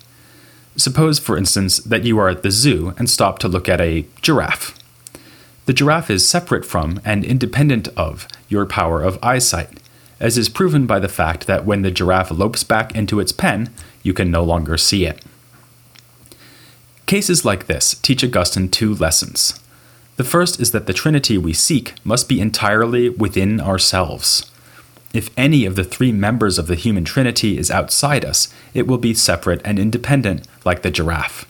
Suppose, 0.77 1.19
for 1.19 1.37
instance, 1.37 1.79
that 1.79 2.05
you 2.05 2.19
are 2.19 2.29
at 2.29 2.43
the 2.43 2.51
zoo 2.51 2.95
and 2.99 3.09
stop 3.09 3.39
to 3.41 3.49
look 3.49 3.69
at 3.69 3.81
a 3.81 4.07
giraffe. 4.23 4.79
The 5.67 5.73
giraffe 5.73 6.11
is 6.11 6.29
separate 6.29 6.65
from 6.65 7.01
and 7.05 7.25
independent 7.25 7.89
of 7.97 8.29
your 8.49 8.67
power 8.67 9.03
of 9.03 9.19
eyesight 9.23 9.79
as 10.21 10.39
is 10.39 10.49
proven 10.49 10.87
by 10.87 10.99
the 10.99 11.09
fact 11.09 11.47
that 11.47 11.65
when 11.65 11.83
the 11.83 11.91
giraffe 11.91 12.31
lopes 12.31 12.65
back 12.65 12.95
into 12.95 13.21
its 13.21 13.33
pen, 13.33 13.71
you 14.03 14.15
can 14.15 14.31
no 14.31 14.43
longer 14.43 14.77
see 14.77 15.05
it. 15.05 15.23
Cases 17.07 17.45
like 17.45 17.67
this 17.67 17.95
teach 17.97 18.25
Augustine 18.25 18.71
two 18.71 18.95
lessons. 18.95 19.61
The 20.17 20.25
first 20.25 20.61
is 20.61 20.71
that 20.71 20.87
the 20.87 20.93
Trinity 20.93 21.37
we 21.37 21.53
seek 21.53 21.95
must 22.05 22.29
be 22.29 22.41
entirely 22.41 23.09
within 23.09 23.61
ourselves. 23.61 24.51
If 25.15 25.31
any 25.37 25.65
of 25.65 25.77
the 25.77 25.85
three 25.85 26.11
members 26.11 26.59
of 26.59 26.67
the 26.67 26.75
human 26.75 27.05
Trinity 27.05 27.57
is 27.57 27.71
outside 27.71 28.25
us, 28.25 28.53
it 28.75 28.89
will 28.89 28.99
be 28.99 29.15
separate 29.15 29.63
and 29.65 29.79
independent, 29.79 30.47
like 30.65 30.83
the 30.83 30.91
giraffe. 30.91 31.47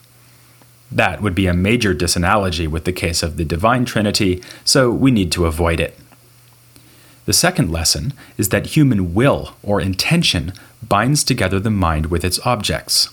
That 0.92 1.22
would 1.22 1.34
be 1.34 1.46
a 1.46 1.54
major 1.54 1.94
disanalogy 1.94 2.68
with 2.68 2.84
the 2.84 2.92
case 2.92 3.22
of 3.22 3.38
the 3.38 3.44
Divine 3.44 3.86
Trinity, 3.86 4.42
so 4.66 4.90
we 4.90 5.10
need 5.10 5.32
to 5.32 5.46
avoid 5.46 5.80
it. 5.80 5.98
The 7.24 7.32
second 7.32 7.72
lesson 7.72 8.12
is 8.36 8.50
that 8.50 8.76
human 8.76 9.14
will, 9.14 9.54
or 9.62 9.80
intention, 9.80 10.52
binds 10.86 11.24
together 11.24 11.58
the 11.58 11.70
mind 11.70 12.06
with 12.06 12.22
its 12.22 12.38
objects. 12.40 13.08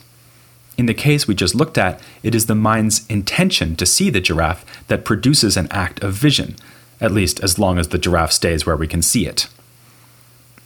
In 0.78 0.86
the 0.86 0.94
case 0.94 1.30
we 1.30 1.34
just 1.34 1.56
looked 1.56 1.78
at, 1.78 2.02
it 2.24 2.36
is 2.36 2.48
the 2.48 2.56
mind's 2.56 3.08
intention 3.08 3.78
to 3.78 3.86
see 3.86 4.10
the 4.10 4.20
giraffe 4.20 4.66
that 4.90 5.06
produces 5.06 5.56
an 5.56 5.70
act 5.72 6.04
of 6.04 6.12
vision, 6.14 6.58
at 7.00 7.14
least 7.14 7.40
as 7.40 7.58
long 7.58 7.78
as 7.78 7.88
the 7.88 7.98
giraffe 7.98 8.34
stays 8.34 8.66
where 8.66 8.76
we 8.76 8.86
can 8.86 9.02
see 9.02 9.26
it. 9.26 9.48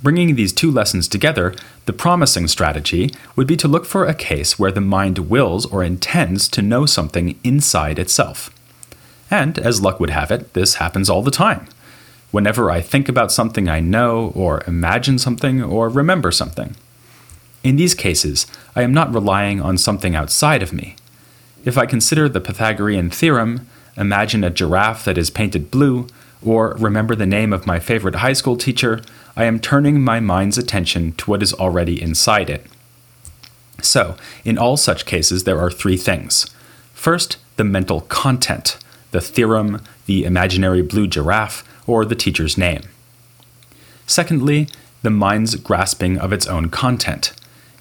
Bringing 0.03 0.35
these 0.35 0.53
two 0.53 0.69
lessons 0.69 1.07
together, 1.07 1.55
the 1.85 1.93
promising 1.93 2.47
strategy 2.47 3.11
would 3.35 3.47
be 3.47 3.57
to 3.57 3.67
look 3.67 3.85
for 3.85 4.05
a 4.05 4.13
case 4.13 4.59
where 4.59 4.71
the 4.71 4.81
mind 4.81 5.29
wills 5.29 5.65
or 5.65 5.83
intends 5.83 6.47
to 6.49 6.61
know 6.61 6.85
something 6.85 7.39
inside 7.43 7.97
itself. 7.97 8.49
And, 9.31 9.57
as 9.57 9.81
luck 9.81 9.99
would 9.99 10.11
have 10.11 10.31
it, 10.31 10.53
this 10.53 10.75
happens 10.75 11.09
all 11.09 11.21
the 11.21 11.31
time 11.31 11.67
whenever 12.35 12.69
I 12.69 12.81
think 12.81 13.07
about 13.07 13.31
something 13.31 13.69
I 13.69 13.79
know, 13.79 14.33
or 14.35 14.61
imagine 14.67 15.17
something, 15.17 15.63
or 15.63 15.87
remember 15.87 16.31
something. 16.31 16.75
In 17.63 17.77
these 17.77 17.93
cases, 17.93 18.45
I 18.75 18.81
am 18.81 18.93
not 18.93 19.13
relying 19.13 19.61
on 19.61 19.77
something 19.77 20.17
outside 20.17 20.61
of 20.61 20.73
me. 20.73 20.97
If 21.63 21.77
I 21.77 21.85
consider 21.85 22.27
the 22.27 22.41
Pythagorean 22.41 23.09
theorem, 23.09 23.65
imagine 23.95 24.43
a 24.43 24.49
giraffe 24.49 25.05
that 25.05 25.17
is 25.17 25.29
painted 25.29 25.71
blue, 25.71 26.07
or 26.45 26.75
remember 26.77 27.15
the 27.15 27.25
name 27.25 27.53
of 27.53 27.65
my 27.65 27.79
favorite 27.79 28.15
high 28.15 28.33
school 28.33 28.57
teacher, 28.57 29.01
I 29.35 29.45
am 29.45 29.59
turning 29.59 30.01
my 30.01 30.19
mind's 30.19 30.57
attention 30.57 31.11
to 31.13 31.29
what 31.29 31.43
is 31.43 31.53
already 31.53 32.01
inside 32.01 32.49
it. 32.49 32.65
So, 33.81 34.15
in 34.43 34.57
all 34.57 34.77
such 34.77 35.05
cases, 35.05 35.43
there 35.43 35.59
are 35.59 35.69
three 35.69 35.97
things. 35.97 36.49
First, 36.93 37.37
the 37.57 37.63
mental 37.63 38.01
content 38.01 38.77
the 39.15 39.21
theorem, 39.21 39.81
the 40.07 40.25
imaginary 40.25 40.81
blue 40.81 41.07
giraffe, 41.07 41.63
or 41.87 42.03
the 42.03 42.15
teacher's 42.15 42.57
name. 42.57 42.81
Secondly, 44.05 44.67
the 45.03 45.09
mind's 45.09 45.55
grasping 45.55 46.17
of 46.17 46.33
its 46.33 46.45
own 46.47 46.67
content. 46.67 47.31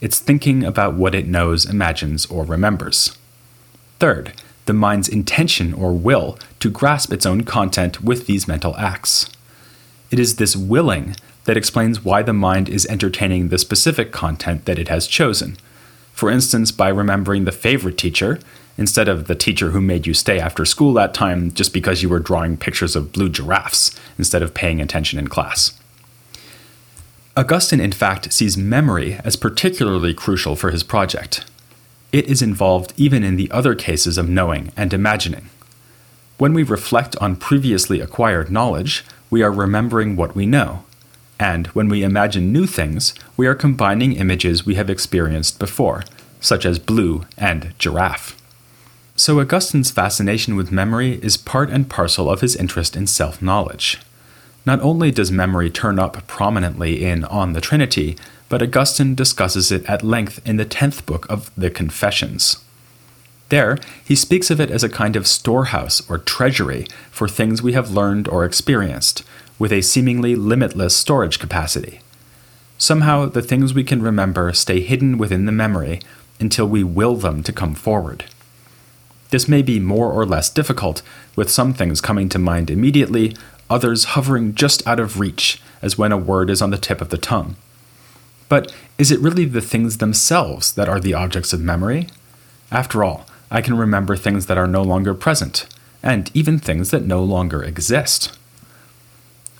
It's 0.00 0.20
thinking 0.20 0.62
about 0.62 0.94
what 0.94 1.12
it 1.12 1.26
knows, 1.26 1.66
imagines, 1.66 2.24
or 2.26 2.44
remembers. 2.44 3.18
Third, 3.98 4.32
the 4.66 4.72
mind's 4.72 5.08
intention 5.08 5.74
or 5.74 5.92
will 5.92 6.38
to 6.60 6.70
grasp 6.70 7.12
its 7.12 7.26
own 7.26 7.42
content 7.42 8.00
with 8.00 8.26
these 8.26 8.46
mental 8.46 8.76
acts. 8.76 9.28
It 10.12 10.20
is 10.20 10.36
this 10.36 10.54
willing 10.54 11.16
that 11.44 11.56
explains 11.56 12.04
why 12.04 12.22
the 12.22 12.32
mind 12.32 12.68
is 12.68 12.86
entertaining 12.86 13.48
the 13.48 13.58
specific 13.58 14.12
content 14.12 14.64
that 14.64 14.78
it 14.78 14.88
has 14.88 15.06
chosen. 15.06 15.56
For 16.12 16.30
instance, 16.30 16.70
by 16.70 16.88
remembering 16.88 17.44
the 17.44 17.52
favorite 17.52 17.98
teacher, 17.98 18.38
instead 18.76 19.08
of 19.08 19.26
the 19.26 19.34
teacher 19.34 19.70
who 19.70 19.80
made 19.80 20.06
you 20.06 20.14
stay 20.14 20.40
after 20.40 20.64
school 20.64 20.92
that 20.94 21.14
time 21.14 21.52
just 21.52 21.72
because 21.72 22.02
you 22.02 22.08
were 22.08 22.18
drawing 22.18 22.56
pictures 22.56 22.96
of 22.96 23.12
blue 23.12 23.28
giraffes 23.28 23.98
instead 24.18 24.42
of 24.42 24.54
paying 24.54 24.80
attention 24.80 25.18
in 25.18 25.28
class. 25.28 25.78
Augustine, 27.36 27.80
in 27.80 27.92
fact, 27.92 28.32
sees 28.32 28.56
memory 28.56 29.18
as 29.24 29.36
particularly 29.36 30.14
crucial 30.14 30.54
for 30.54 30.70
his 30.70 30.84
project. 30.84 31.44
It 32.12 32.26
is 32.26 32.42
involved 32.42 32.92
even 32.96 33.24
in 33.24 33.34
the 33.34 33.50
other 33.50 33.74
cases 33.74 34.18
of 34.18 34.28
knowing 34.28 34.70
and 34.76 34.92
imagining. 34.92 35.50
When 36.38 36.54
we 36.54 36.62
reflect 36.62 37.16
on 37.16 37.36
previously 37.36 38.00
acquired 38.00 38.52
knowledge, 38.52 39.04
we 39.30 39.42
are 39.42 39.50
remembering 39.50 40.14
what 40.14 40.36
we 40.36 40.46
know. 40.46 40.84
And 41.38 41.66
when 41.68 41.88
we 41.88 42.02
imagine 42.02 42.52
new 42.52 42.66
things, 42.66 43.14
we 43.36 43.46
are 43.46 43.54
combining 43.54 44.12
images 44.12 44.64
we 44.64 44.76
have 44.76 44.88
experienced 44.88 45.58
before, 45.58 46.04
such 46.40 46.64
as 46.64 46.78
blue 46.78 47.26
and 47.36 47.74
giraffe. 47.78 48.40
So, 49.16 49.40
Augustine's 49.40 49.90
fascination 49.90 50.56
with 50.56 50.72
memory 50.72 51.20
is 51.22 51.36
part 51.36 51.70
and 51.70 51.88
parcel 51.88 52.28
of 52.28 52.40
his 52.40 52.56
interest 52.56 52.96
in 52.96 53.06
self 53.06 53.40
knowledge. 53.40 54.00
Not 54.66 54.80
only 54.80 55.10
does 55.10 55.30
memory 55.30 55.70
turn 55.70 55.98
up 55.98 56.26
prominently 56.26 57.04
in 57.04 57.24
On 57.24 57.52
the 57.52 57.60
Trinity, 57.60 58.16
but 58.48 58.62
Augustine 58.62 59.14
discusses 59.14 59.70
it 59.70 59.88
at 59.88 60.02
length 60.02 60.40
in 60.46 60.56
the 60.56 60.64
tenth 60.64 61.04
book 61.06 61.26
of 61.30 61.50
the 61.56 61.70
Confessions. 61.70 62.58
There, 63.50 63.78
he 64.04 64.14
speaks 64.14 64.50
of 64.50 64.60
it 64.60 64.70
as 64.70 64.82
a 64.82 64.88
kind 64.88 65.16
of 65.16 65.26
storehouse 65.26 66.08
or 66.10 66.18
treasury 66.18 66.86
for 67.10 67.28
things 67.28 67.62
we 67.62 67.74
have 67.74 67.90
learned 67.90 68.26
or 68.26 68.44
experienced, 68.44 69.22
with 69.58 69.72
a 69.72 69.82
seemingly 69.82 70.34
limitless 70.34 70.96
storage 70.96 71.38
capacity. 71.38 72.00
Somehow, 72.78 73.26
the 73.26 73.42
things 73.42 73.72
we 73.72 73.84
can 73.84 74.02
remember 74.02 74.52
stay 74.52 74.80
hidden 74.80 75.16
within 75.16 75.46
the 75.46 75.52
memory 75.52 76.00
until 76.40 76.66
we 76.66 76.82
will 76.82 77.16
them 77.16 77.42
to 77.42 77.52
come 77.52 77.74
forward. 77.74 78.24
This 79.30 79.48
may 79.48 79.62
be 79.62 79.80
more 79.80 80.12
or 80.12 80.26
less 80.26 80.50
difficult, 80.50 81.02
with 81.36 81.50
some 81.50 81.72
things 81.72 82.00
coming 82.00 82.28
to 82.30 82.38
mind 82.38 82.70
immediately, 82.70 83.36
others 83.70 84.04
hovering 84.04 84.54
just 84.54 84.86
out 84.86 85.00
of 85.00 85.18
reach, 85.18 85.60
as 85.82 85.98
when 85.98 86.12
a 86.12 86.18
word 86.18 86.50
is 86.50 86.60
on 86.60 86.70
the 86.70 86.78
tip 86.78 87.00
of 87.00 87.08
the 87.08 87.18
tongue. 87.18 87.56
But 88.48 88.74
is 88.98 89.10
it 89.10 89.20
really 89.20 89.44
the 89.44 89.60
things 89.60 89.98
themselves 89.98 90.72
that 90.74 90.88
are 90.88 91.00
the 91.00 91.14
objects 91.14 91.52
of 91.52 91.60
memory? 91.60 92.08
After 92.70 93.02
all, 93.02 93.26
I 93.50 93.60
can 93.60 93.76
remember 93.76 94.16
things 94.16 94.46
that 94.46 94.58
are 94.58 94.66
no 94.66 94.82
longer 94.82 95.14
present, 95.14 95.66
and 96.02 96.30
even 96.34 96.58
things 96.58 96.90
that 96.90 97.04
no 97.04 97.22
longer 97.22 97.62
exist. 97.62 98.36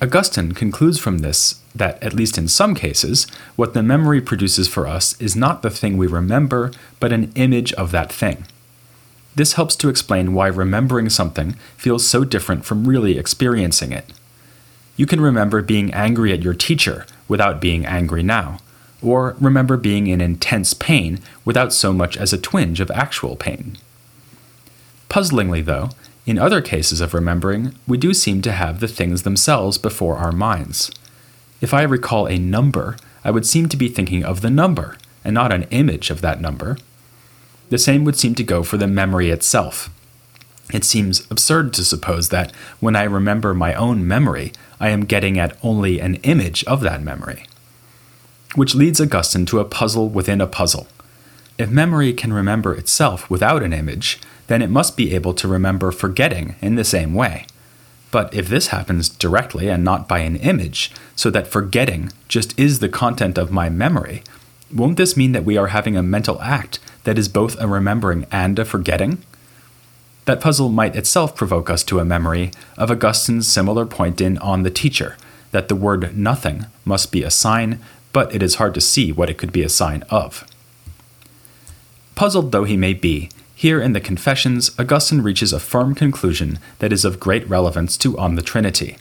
Augustine 0.03 0.53
concludes 0.53 0.99
from 0.99 1.19
this 1.19 1.61
that, 1.75 2.03
at 2.03 2.15
least 2.15 2.39
in 2.39 2.49
some 2.49 2.75
cases, 2.75 3.27
what 3.57 3.75
the 3.75 3.83
memory 3.83 4.21
produces 4.21 4.69
for 4.69 4.87
us 4.87 5.21
is 5.21 5.37
not 5.37 5.63
the 5.63 5.71
thing 5.71 5.97
we 5.97 6.07
remember, 6.07 6.73
but 7.01 7.13
an 7.13 7.33
image 7.35 7.73
of 7.75 7.91
that 7.91 8.13
thing. 8.13 8.45
This 9.35 9.55
helps 9.55 9.75
to 9.77 9.89
explain 9.89 10.35
why 10.35 10.47
remembering 10.47 11.11
something 11.11 11.53
feels 11.77 12.07
so 12.07 12.25
different 12.25 12.65
from 12.65 12.87
really 12.87 13.19
experiencing 13.19 13.93
it. 13.93 14.13
You 14.97 15.07
can 15.07 15.21
remember 15.21 15.61
being 15.63 15.93
angry 15.93 16.33
at 16.33 16.43
your 16.43 16.55
teacher 16.55 17.07
without 17.27 17.61
being 17.61 17.85
angry 17.85 18.23
now, 18.23 18.59
or 19.03 19.37
remember 19.41 19.77
being 19.77 20.07
in 20.07 20.21
intense 20.21 20.73
pain 20.73 21.19
without 21.45 21.73
so 21.73 21.93
much 21.93 22.17
as 22.17 22.33
a 22.33 22.39
twinge 22.39 22.79
of 22.79 22.91
actual 22.93 23.35
pain. 23.35 23.77
Puzzlingly, 25.09 25.63
though, 25.63 25.91
in 26.27 26.39
other 26.39 26.63
cases 26.63 27.01
of 27.01 27.13
remembering, 27.13 27.75
we 27.87 27.99
do 27.99 28.15
seem 28.15 28.41
to 28.43 28.53
have 28.53 28.81
the 28.81 28.89
things 28.89 29.23
themselves 29.23 29.77
before 29.77 30.17
our 30.17 30.33
minds. 30.33 30.91
If 31.61 31.75
I 31.75 31.83
recall 31.83 32.27
a 32.27 32.39
number, 32.39 32.97
I 33.23 33.31
would 33.31 33.47
seem 33.47 33.69
to 33.69 33.77
be 33.77 33.89
thinking 33.89 34.25
of 34.25 34.41
the 34.41 34.51
number, 34.51 34.97
and 35.23 35.35
not 35.35 35.53
an 35.53 35.65
image 35.65 36.11
of 36.11 36.21
that 36.23 36.41
number. 36.41 36.79
The 37.69 37.79
same 37.79 38.05
would 38.05 38.17
seem 38.17 38.35
to 38.37 38.45
go 38.45 38.63
for 38.63 38.77
the 38.77 38.87
memory 38.87 39.31
itself. 39.31 39.91
It 40.73 40.85
seems 40.85 41.31
absurd 41.31 41.75
to 41.75 41.85
suppose 41.85 42.31
that 42.31 42.53
when 42.81 42.97
I 42.97 43.03
remember 43.03 43.53
my 43.53 43.75
own 43.75 44.07
memory, 44.07 44.53
I 44.81 44.89
am 44.89 45.05
getting 45.05 45.39
at 45.39 45.57
only 45.63 46.01
an 46.01 46.17
image 46.17 46.65
of 46.65 46.81
that 46.81 47.03
memory. 47.03 47.47
Which 48.55 48.75
leads 48.75 49.01
Augustine 49.01 49.47
to 49.47 49.61
a 49.61 49.65
puzzle 49.65 50.09
within 50.09 50.41
a 50.41 50.47
puzzle. 50.47 50.87
If 51.59 51.71
memory 51.71 52.13
can 52.13 52.33
remember 52.33 52.75
itself 52.75 53.29
without 53.29 53.63
an 53.63 53.73
image, 53.73 54.21
then 54.47 54.63
it 54.63 54.71
must 54.71 54.97
be 54.97 55.15
able 55.15 55.35
to 55.35 55.49
remember 55.49 55.91
forgetting 55.91 56.57
in 56.61 56.75
the 56.75 56.85
same 56.85 57.15
way. 57.15 57.47
But 58.11 58.33
if 58.33 58.49
this 58.49 58.69
happens 58.69 59.09
directly 59.09 59.69
and 59.69 59.83
not 59.83 60.07
by 60.07 60.21
an 60.21 60.37
image, 60.37 60.93
so 61.17 61.31
that 61.31 61.49
forgetting 61.49 62.13
just 62.29 62.59
is 62.59 62.79
the 62.79 62.89
content 62.89 63.39
of 63.39 63.51
my 63.51 63.69
memory, 63.69 64.23
won't 64.73 64.97
this 64.97 65.17
mean 65.17 65.33
that 65.33 65.45
we 65.45 65.57
are 65.57 65.69
having 65.69 65.97
a 65.97 66.03
mental 66.03 66.41
act 66.41 66.79
that 67.05 67.19
is 67.19 67.29
both 67.29 67.61
a 67.61 67.67
remembering 67.67 68.27
and 68.31 68.59
a 68.59 68.65
forgetting? 68.65 69.19
That 70.27 70.41
puzzle 70.41 70.69
might 70.69 70.97
itself 70.97 71.35
provoke 71.35 71.69
us 71.69 71.85
to 71.85 71.99
a 71.99 72.05
memory 72.05 72.51
of 72.79 72.91
Augustine's 72.91 73.49
similar 73.49 73.85
point 73.85 74.21
in 74.21 74.39
On 74.39 74.63
the 74.63 74.71
Teacher, 74.71 75.17
that 75.51 75.69
the 75.69 75.77
word 75.77 76.17
nothing 76.17 76.67
must 76.85 77.13
be 77.13 77.23
a 77.23 77.31
sign, 77.31 77.81
but 78.13 78.35
it 78.35 78.43
is 78.43 78.57
hard 78.57 78.75
to 78.75 78.81
see 78.81 79.13
what 79.13 79.29
it 79.29 79.39
could 79.39 79.53
be 79.53 79.63
a 79.63 79.69
sign 79.69 80.03
of. 80.09 80.47
Puzzled 82.15 82.53
though 82.53 82.65
he 82.65 82.77
may 82.77 82.95
be, 82.95 83.29
here 83.65 83.81
in 83.81 83.95
the 83.95 84.01
Confessions, 84.01 84.79
Augustine 84.79 85.23
reaches 85.23 85.51
a 85.51 85.59
firm 85.59 85.95
conclusion 85.95 86.59
that 86.81 86.93
is 86.93 87.03
of 87.03 87.19
great 87.19 87.49
relevance 87.49 87.97
to 87.97 88.19
On 88.19 88.35
the 88.35 88.43
Trinity. 88.43 88.99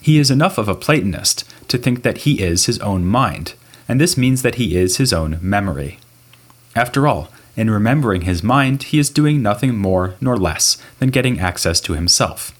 He 0.00 0.18
is 0.18 0.30
enough 0.30 0.56
of 0.56 0.68
a 0.68 0.74
Platonist 0.74 1.44
to 1.68 1.76
think 1.76 2.02
that 2.02 2.24
he 2.24 2.40
is 2.40 2.64
his 2.64 2.78
own 2.78 3.04
mind, 3.04 3.52
and 3.86 4.00
this 4.00 4.16
means 4.16 4.40
that 4.40 4.54
he 4.54 4.74
is 4.74 4.96
his 4.96 5.12
own 5.12 5.38
memory. 5.42 5.98
After 6.74 7.06
all, 7.06 7.28
in 7.56 7.68
remembering 7.68 8.22
his 8.22 8.42
mind, 8.42 8.84
he 8.84 8.98
is 8.98 9.10
doing 9.10 9.42
nothing 9.42 9.76
more 9.76 10.14
nor 10.18 10.38
less 10.38 10.78
than 10.98 11.10
getting 11.10 11.38
access 11.38 11.78
to 11.82 11.92
himself. 11.92 12.58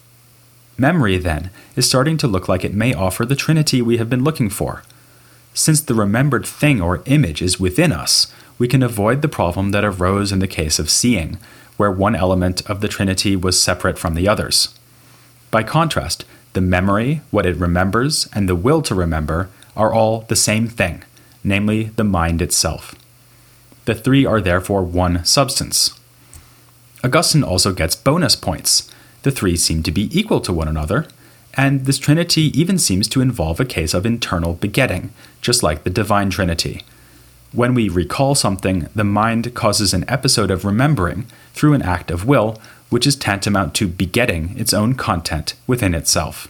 Memory, 0.77 1.17
then, 1.17 1.49
is 1.75 1.89
starting 1.89 2.19
to 2.19 2.29
look 2.29 2.51
like 2.51 2.67
it 2.67 2.75
may 2.75 2.93
offer 2.93 3.25
the 3.25 3.35
Trinity 3.35 3.81
we 3.81 3.97
have 3.97 4.11
been 4.11 4.25
looking 4.25 4.51
for. 4.51 4.83
Since 5.55 5.81
the 5.81 5.95
remembered 5.95 6.45
thing 6.45 6.83
or 6.83 7.03
image 7.07 7.41
is 7.41 7.59
within 7.59 7.93
us, 7.93 8.31
we 8.59 8.69
can 8.69 8.83
avoid 8.83 9.23
the 9.23 9.29
problem 9.29 9.71
that 9.71 9.85
arose 9.85 10.33
in 10.33 10.39
the 10.39 10.47
case 10.47 10.79
of 10.79 10.91
seeing, 10.91 11.39
where 11.77 11.91
one 11.91 12.15
element 12.15 12.69
of 12.69 12.81
the 12.81 12.89
Trinity 12.89 13.35
was 13.37 13.61
separate 13.61 13.99
from 13.99 14.15
the 14.15 14.29
others. 14.29 14.79
By 15.51 15.63
contrast, 15.63 16.25
the 16.53 16.61
memory, 16.61 17.21
what 17.31 17.47
it 17.47 17.57
remembers, 17.57 18.29
and 18.33 18.49
the 18.49 18.55
will 18.55 18.81
to 18.83 18.95
remember 18.95 19.51
are 19.77 19.93
all 19.93 20.21
the 20.23 20.37
same 20.37 20.69
thing, 20.69 21.03
namely 21.43 21.85
the 21.97 22.05
mind 22.05 22.41
itself. 22.41 22.95
The 23.87 23.95
three 23.95 24.25
are 24.25 24.41
therefore 24.41 24.83
one 24.83 25.25
substance. 25.25 25.99
Augustine 27.03 27.43
also 27.43 27.73
gets 27.73 27.97
bonus 27.97 28.35
points. 28.37 28.91
The 29.23 29.31
three 29.31 29.57
seem 29.57 29.83
to 29.83 29.91
be 29.91 30.09
equal 30.19 30.41
to 30.41 30.53
one 30.53 30.69
another, 30.69 31.07
and 31.55 31.85
this 31.85 31.99
trinity 31.99 32.59
even 32.59 32.79
seems 32.79 33.09
to 33.09 33.21
involve 33.21 33.61
a 33.61 33.65
case 33.65 33.95
of 33.95 34.07
internal 34.07 34.55
begetting, 34.55 35.11
just 35.41 35.63
like 35.63 35.85
the 35.85 35.91
divine 35.91 36.31
trinity, 36.31 36.83
when 37.55 37.73
we 37.73 37.89
recall 37.89 38.35
something, 38.35 38.89
the 38.95 39.05
mind 39.05 39.55
causes 39.55 39.95
an 39.95 40.05
episode 40.09 40.51
of 40.51 40.65
remembering 40.65 41.27
through 41.53 41.75
an 41.75 41.83
act 41.83 42.11
of 42.11 42.27
will, 42.27 42.61
which 42.91 43.07
is 43.07 43.15
tantamount 43.15 43.75
to 43.75 43.87
begetting 43.87 44.59
its 44.59 44.75
own 44.75 44.95
content 44.95 45.55
within 45.67 45.95
itself. 45.95 46.49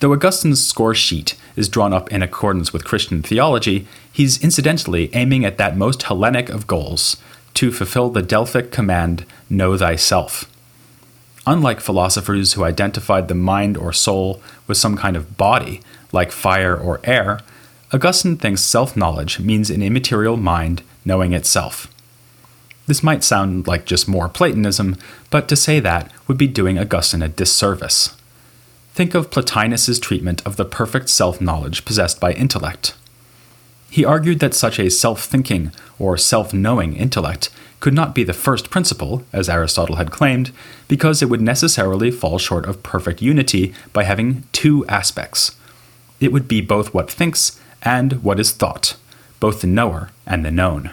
Though 0.00 0.12
Augustine's 0.12 0.64
score 0.66 0.94
sheet 0.94 1.36
is 1.54 1.68
drawn 1.68 1.92
up 1.92 2.12
in 2.12 2.22
accordance 2.22 2.72
with 2.72 2.84
Christian 2.84 3.22
theology, 3.22 3.86
he's 4.12 4.42
incidentally 4.42 5.08
aiming 5.14 5.44
at 5.44 5.56
that 5.58 5.76
most 5.76 6.02
Hellenic 6.02 6.48
of 6.48 6.66
goals 6.66 7.16
to 7.54 7.72
fulfill 7.72 8.10
the 8.10 8.22
Delphic 8.22 8.72
command, 8.72 9.24
Know 9.48 9.76
thyself. 9.76 10.50
Unlike 11.46 11.80
philosophers 11.80 12.52
who 12.52 12.64
identified 12.64 13.28
the 13.28 13.34
mind 13.34 13.76
or 13.76 13.92
soul 13.92 14.42
with 14.66 14.76
some 14.76 14.96
kind 14.96 15.16
of 15.16 15.36
body, 15.36 15.80
like 16.12 16.30
fire 16.30 16.76
or 16.76 17.00
air, 17.04 17.40
Augustine 17.90 18.36
thinks 18.36 18.60
self 18.60 18.96
knowledge 18.98 19.40
means 19.40 19.70
an 19.70 19.82
immaterial 19.82 20.36
mind 20.36 20.82
knowing 21.06 21.32
itself. 21.32 21.92
This 22.86 23.02
might 23.02 23.24
sound 23.24 23.66
like 23.66 23.86
just 23.86 24.06
more 24.06 24.28
Platonism, 24.28 24.96
but 25.30 25.48
to 25.48 25.56
say 25.56 25.80
that 25.80 26.12
would 26.26 26.36
be 26.36 26.46
doing 26.46 26.78
Augustine 26.78 27.22
a 27.22 27.28
disservice. 27.28 28.14
Think 28.92 29.14
of 29.14 29.30
Plotinus's 29.30 29.98
treatment 29.98 30.44
of 30.44 30.56
the 30.56 30.66
perfect 30.66 31.08
self 31.08 31.40
knowledge 31.40 31.86
possessed 31.86 32.20
by 32.20 32.32
intellect. 32.32 32.94
He 33.90 34.04
argued 34.04 34.40
that 34.40 34.52
such 34.52 34.78
a 34.78 34.90
self 34.90 35.24
thinking 35.24 35.72
or 35.98 36.18
self 36.18 36.52
knowing 36.52 36.94
intellect 36.94 37.48
could 37.80 37.94
not 37.94 38.14
be 38.14 38.24
the 38.24 38.34
first 38.34 38.68
principle, 38.68 39.24
as 39.32 39.48
Aristotle 39.48 39.96
had 39.96 40.10
claimed, 40.10 40.50
because 40.88 41.22
it 41.22 41.30
would 41.30 41.40
necessarily 41.40 42.10
fall 42.10 42.36
short 42.36 42.66
of 42.66 42.82
perfect 42.82 43.22
unity 43.22 43.72
by 43.94 44.02
having 44.02 44.44
two 44.52 44.84
aspects. 44.88 45.56
It 46.20 46.32
would 46.32 46.48
be 46.48 46.60
both 46.60 46.92
what 46.92 47.10
thinks 47.10 47.58
and 47.82 48.22
what 48.22 48.40
is 48.40 48.52
thought, 48.52 48.96
both 49.40 49.60
the 49.60 49.66
knower 49.66 50.10
and 50.26 50.44
the 50.44 50.50
known. 50.50 50.90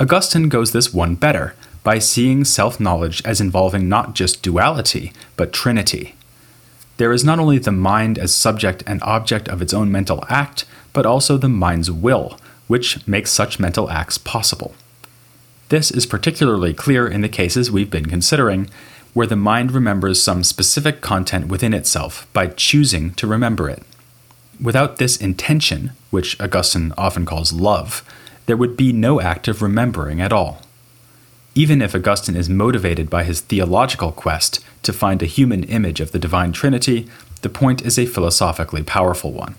Augustine 0.00 0.48
goes 0.48 0.72
this 0.72 0.94
one 0.94 1.14
better 1.14 1.54
by 1.82 1.98
seeing 1.98 2.44
self 2.44 2.78
knowledge 2.78 3.22
as 3.24 3.40
involving 3.40 3.88
not 3.88 4.14
just 4.14 4.42
duality, 4.42 5.12
but 5.36 5.52
trinity. 5.52 6.14
There 6.98 7.12
is 7.12 7.24
not 7.24 7.38
only 7.38 7.58
the 7.58 7.72
mind 7.72 8.18
as 8.18 8.34
subject 8.34 8.82
and 8.86 9.02
object 9.02 9.48
of 9.48 9.62
its 9.62 9.72
own 9.72 9.90
mental 9.90 10.24
act, 10.28 10.64
but 10.92 11.06
also 11.06 11.36
the 11.36 11.48
mind's 11.48 11.90
will, 11.90 12.38
which 12.66 13.06
makes 13.06 13.30
such 13.30 13.60
mental 13.60 13.88
acts 13.90 14.18
possible. 14.18 14.74
This 15.68 15.90
is 15.90 16.06
particularly 16.06 16.74
clear 16.74 17.06
in 17.06 17.20
the 17.20 17.28
cases 17.28 17.70
we've 17.70 17.90
been 17.90 18.06
considering, 18.06 18.68
where 19.14 19.26
the 19.26 19.36
mind 19.36 19.72
remembers 19.72 20.22
some 20.22 20.44
specific 20.44 21.00
content 21.00 21.48
within 21.48 21.74
itself 21.74 22.26
by 22.32 22.46
choosing 22.48 23.12
to 23.14 23.26
remember 23.26 23.68
it. 23.68 23.82
Without 24.60 24.96
this 24.96 25.16
intention, 25.16 25.92
which 26.10 26.40
Augustine 26.40 26.92
often 26.98 27.24
calls 27.24 27.52
love, 27.52 28.02
there 28.46 28.56
would 28.56 28.76
be 28.76 28.92
no 28.92 29.20
act 29.20 29.46
of 29.46 29.62
remembering 29.62 30.20
at 30.20 30.32
all. 30.32 30.62
Even 31.54 31.80
if 31.80 31.94
Augustine 31.94 32.36
is 32.36 32.48
motivated 32.48 33.08
by 33.08 33.24
his 33.24 33.40
theological 33.40 34.10
quest 34.10 34.64
to 34.82 34.92
find 34.92 35.22
a 35.22 35.26
human 35.26 35.64
image 35.64 36.00
of 36.00 36.12
the 36.12 36.18
Divine 36.18 36.52
Trinity, 36.52 37.08
the 37.42 37.48
point 37.48 37.82
is 37.82 37.98
a 37.98 38.06
philosophically 38.06 38.82
powerful 38.82 39.32
one. 39.32 39.54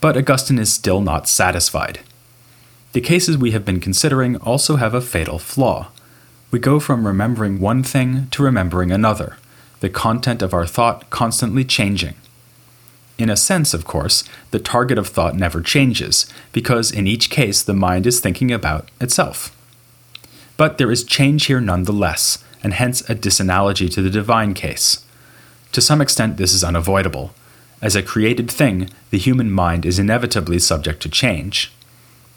But 0.00 0.16
Augustine 0.16 0.58
is 0.58 0.72
still 0.72 1.00
not 1.00 1.28
satisfied. 1.28 2.00
The 2.92 3.00
cases 3.00 3.36
we 3.36 3.50
have 3.50 3.64
been 3.64 3.80
considering 3.80 4.36
also 4.36 4.76
have 4.76 4.94
a 4.94 5.00
fatal 5.00 5.38
flaw. 5.38 5.88
We 6.50 6.58
go 6.58 6.78
from 6.78 7.06
remembering 7.06 7.60
one 7.60 7.82
thing 7.82 8.28
to 8.30 8.42
remembering 8.42 8.92
another, 8.92 9.36
the 9.80 9.90
content 9.90 10.42
of 10.42 10.54
our 10.54 10.66
thought 10.66 11.10
constantly 11.10 11.64
changing. 11.64 12.14
In 13.18 13.28
a 13.28 13.36
sense, 13.36 13.74
of 13.74 13.84
course, 13.84 14.22
the 14.52 14.60
target 14.60 14.96
of 14.96 15.08
thought 15.08 15.34
never 15.34 15.60
changes, 15.60 16.32
because 16.52 16.92
in 16.92 17.08
each 17.08 17.30
case 17.30 17.62
the 17.62 17.74
mind 17.74 18.06
is 18.06 18.20
thinking 18.20 18.52
about 18.52 18.88
itself. 19.00 19.54
But 20.56 20.78
there 20.78 20.92
is 20.92 21.02
change 21.02 21.46
here 21.46 21.60
nonetheless, 21.60 22.44
and 22.62 22.74
hence 22.74 23.00
a 23.10 23.16
disanalogy 23.16 23.92
to 23.92 24.02
the 24.02 24.10
divine 24.10 24.54
case. 24.54 25.04
To 25.72 25.80
some 25.80 26.00
extent, 26.00 26.36
this 26.36 26.54
is 26.54 26.64
unavoidable. 26.64 27.34
As 27.82 27.96
a 27.96 28.02
created 28.02 28.50
thing, 28.50 28.88
the 29.10 29.18
human 29.18 29.50
mind 29.50 29.84
is 29.84 29.98
inevitably 29.98 30.58
subject 30.60 31.02
to 31.02 31.08
change. 31.08 31.72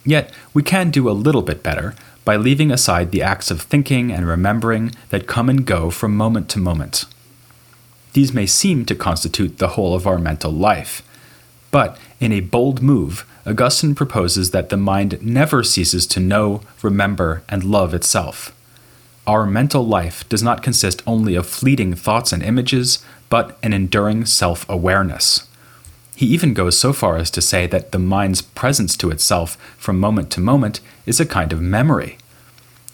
Yet, 0.03 0.31
we 0.53 0.63
can 0.63 0.89
do 0.89 1.09
a 1.09 1.11
little 1.11 1.41
bit 1.41 1.63
better 1.63 1.95
by 2.25 2.35
leaving 2.35 2.71
aside 2.71 3.11
the 3.11 3.21
acts 3.21 3.49
of 3.49 3.61
thinking 3.61 4.11
and 4.11 4.27
remembering 4.27 4.91
that 5.09 5.27
come 5.27 5.49
and 5.49 5.65
go 5.65 5.89
from 5.89 6.15
moment 6.15 6.49
to 6.49 6.59
moment. 6.59 7.05
These 8.13 8.34
may 8.34 8.45
seem 8.45 8.86
to 8.86 8.95
constitute 8.95 9.58
the 9.58 9.69
whole 9.69 9.93
of 9.95 10.06
our 10.06 10.17
mental 10.17 10.52
life. 10.52 11.02
But 11.71 11.97
in 12.19 12.32
a 12.32 12.41
bold 12.41 12.82
move, 12.82 13.26
Augustine 13.45 13.95
proposes 13.95 14.52
that 14.52 14.69
the 14.69 14.78
mind 14.78 15.21
never 15.21 15.63
ceases 15.63 16.06
to 16.08 16.19
know, 16.19 16.62
remember, 16.82 17.43
and 17.50 17.63
love 17.63 17.93
itself. 17.93 18.54
Our 19.26 19.45
mental 19.45 19.86
life 19.86 20.28
does 20.30 20.43
not 20.43 20.63
consist 20.63 21.02
only 21.08 21.36
of 21.36 21.47
fleeting 21.47 21.93
thoughts 21.93 22.32
and 22.34 22.43
images, 22.43 23.04
but 23.30 23.58
an 23.63 23.71
enduring 23.71 24.26
self 24.26 24.67
awareness. 24.69 25.47
He 26.15 26.26
even 26.28 26.54
goes 26.54 26.78
so 26.78 26.93
far 26.93 27.17
as 27.17 27.32
to 27.32 27.41
say 27.41 27.65
that 27.67 27.91
the 27.91 28.00
mind's 28.00 28.41
presence 28.41 28.95
to 28.97 29.10
itself 29.10 29.56
from 29.78 30.00
moment 30.00 30.30
to 30.32 30.41
moment 30.41 30.82
is 31.06 31.19
a 31.19 31.26
kind 31.26 31.52
of 31.54 31.62
memory. 31.62 32.17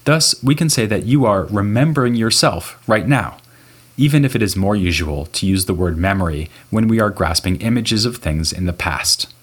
Thus, 0.06 0.42
we 0.42 0.56
can 0.56 0.70
say 0.70 0.86
that 0.86 1.06
you 1.06 1.26
are 1.26 1.44
remembering 1.46 2.16
yourself 2.16 2.82
right 2.88 3.08
now 3.08 3.38
even 3.98 4.24
if 4.24 4.36
it 4.36 4.42
is 4.42 4.56
more 4.56 4.76
usual 4.76 5.26
to 5.26 5.46
use 5.46 5.66
the 5.66 5.74
word 5.74 5.98
memory 5.98 6.50
when 6.70 6.88
we 6.88 7.00
are 7.00 7.10
grasping 7.10 7.60
images 7.62 8.06
of 8.06 8.18
things 8.18 8.54
in 8.54 8.66
the 8.66 8.74
past. 8.74 9.34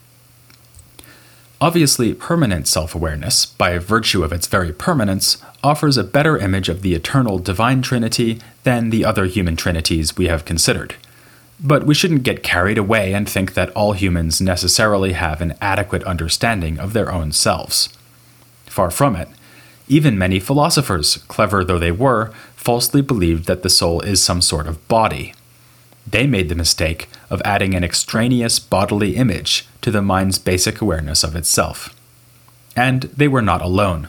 Obviously, 1.60 2.14
permanent 2.14 2.68
self 2.68 2.94
awareness, 2.94 3.46
by 3.46 3.78
virtue 3.78 4.22
of 4.22 4.32
its 4.32 4.46
very 4.46 4.72
permanence, 4.72 5.38
offers 5.62 5.96
a 5.96 6.04
better 6.04 6.36
image 6.36 6.68
of 6.68 6.82
the 6.82 6.94
eternal 6.94 7.38
divine 7.38 7.80
Trinity 7.80 8.38
than 8.64 8.90
the 8.90 9.04
other 9.04 9.24
human 9.24 9.56
trinities 9.56 10.16
we 10.16 10.26
have 10.26 10.44
considered. 10.44 10.94
But 11.58 11.86
we 11.86 11.94
shouldn't 11.94 12.24
get 12.24 12.42
carried 12.42 12.76
away 12.76 13.14
and 13.14 13.28
think 13.28 13.54
that 13.54 13.70
all 13.70 13.92
humans 13.92 14.40
necessarily 14.40 15.12
have 15.12 15.40
an 15.40 15.54
adequate 15.60 16.04
understanding 16.04 16.78
of 16.78 16.92
their 16.92 17.10
own 17.10 17.32
selves. 17.32 17.88
Far 18.66 18.90
from 18.90 19.16
it. 19.16 19.28
Even 19.86 20.18
many 20.18 20.40
philosophers, 20.40 21.18
clever 21.28 21.62
though 21.62 21.78
they 21.78 21.92
were, 21.92 22.32
falsely 22.64 23.02
believed 23.02 23.44
that 23.44 23.62
the 23.62 23.68
soul 23.68 24.00
is 24.00 24.22
some 24.22 24.40
sort 24.40 24.66
of 24.66 24.88
body. 24.88 25.34
They 26.06 26.26
made 26.26 26.48
the 26.48 26.54
mistake 26.54 27.08
of 27.28 27.42
adding 27.44 27.74
an 27.74 27.84
extraneous 27.84 28.58
bodily 28.58 29.16
image 29.16 29.66
to 29.82 29.90
the 29.90 30.00
mind's 30.00 30.38
basic 30.38 30.80
awareness 30.80 31.22
of 31.22 31.36
itself. 31.36 31.94
And 32.74 33.02
they 33.02 33.28
were 33.28 33.42
not 33.42 33.60
alone. 33.60 34.08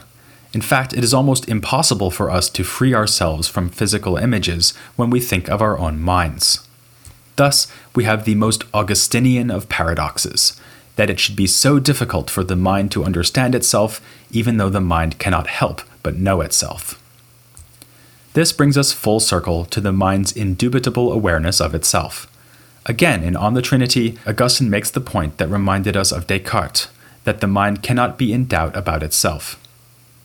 In 0.54 0.62
fact, 0.62 0.94
it 0.94 1.04
is 1.04 1.12
almost 1.12 1.50
impossible 1.50 2.10
for 2.10 2.30
us 2.30 2.48
to 2.48 2.64
free 2.64 2.94
ourselves 2.94 3.46
from 3.46 3.68
physical 3.68 4.16
images 4.16 4.72
when 4.96 5.10
we 5.10 5.20
think 5.20 5.50
of 5.50 5.60
our 5.60 5.78
own 5.78 6.00
minds. 6.00 6.66
Thus, 7.36 7.70
we 7.94 8.04
have 8.04 8.24
the 8.24 8.36
most 8.36 8.64
Augustinian 8.72 9.50
of 9.50 9.68
paradoxes 9.68 10.58
that 10.96 11.10
it 11.10 11.20
should 11.20 11.36
be 11.36 11.46
so 11.46 11.78
difficult 11.78 12.30
for 12.30 12.42
the 12.42 12.56
mind 12.56 12.90
to 12.92 13.04
understand 13.04 13.54
itself, 13.54 14.00
even 14.30 14.56
though 14.56 14.70
the 14.70 14.80
mind 14.80 15.18
cannot 15.18 15.46
help 15.46 15.82
but 16.02 16.16
know 16.16 16.40
itself. 16.40 16.98
This 18.36 18.52
brings 18.52 18.76
us 18.76 18.92
full 18.92 19.18
circle 19.18 19.64
to 19.64 19.80
the 19.80 19.94
mind's 19.94 20.30
indubitable 20.30 21.10
awareness 21.10 21.58
of 21.58 21.74
itself. 21.74 22.30
Again, 22.84 23.22
in 23.22 23.34
On 23.34 23.54
the 23.54 23.62
Trinity, 23.62 24.18
Augustine 24.26 24.68
makes 24.68 24.90
the 24.90 25.00
point 25.00 25.38
that 25.38 25.48
reminded 25.48 25.96
us 25.96 26.12
of 26.12 26.26
Descartes 26.26 26.88
that 27.24 27.40
the 27.40 27.46
mind 27.46 27.82
cannot 27.82 28.18
be 28.18 28.34
in 28.34 28.44
doubt 28.44 28.76
about 28.76 29.02
itself. 29.02 29.58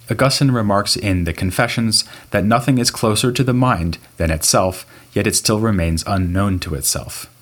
Augustine 0.10 0.52
remarks 0.52 0.98
in 0.98 1.24
The 1.24 1.32
Confessions 1.32 2.04
that 2.32 2.44
nothing 2.44 2.80
is 2.80 2.92
closer 2.92 3.32
to 3.32 3.46
the 3.46 3.54
mind 3.54 3.98
than 4.18 4.30
itself, 4.30 4.86
yet 5.14 5.26
it 5.26 5.38
still 5.38 5.62
remains 5.62 6.04
unknown 6.06 6.60
to 6.60 6.76
itself. 6.76 7.34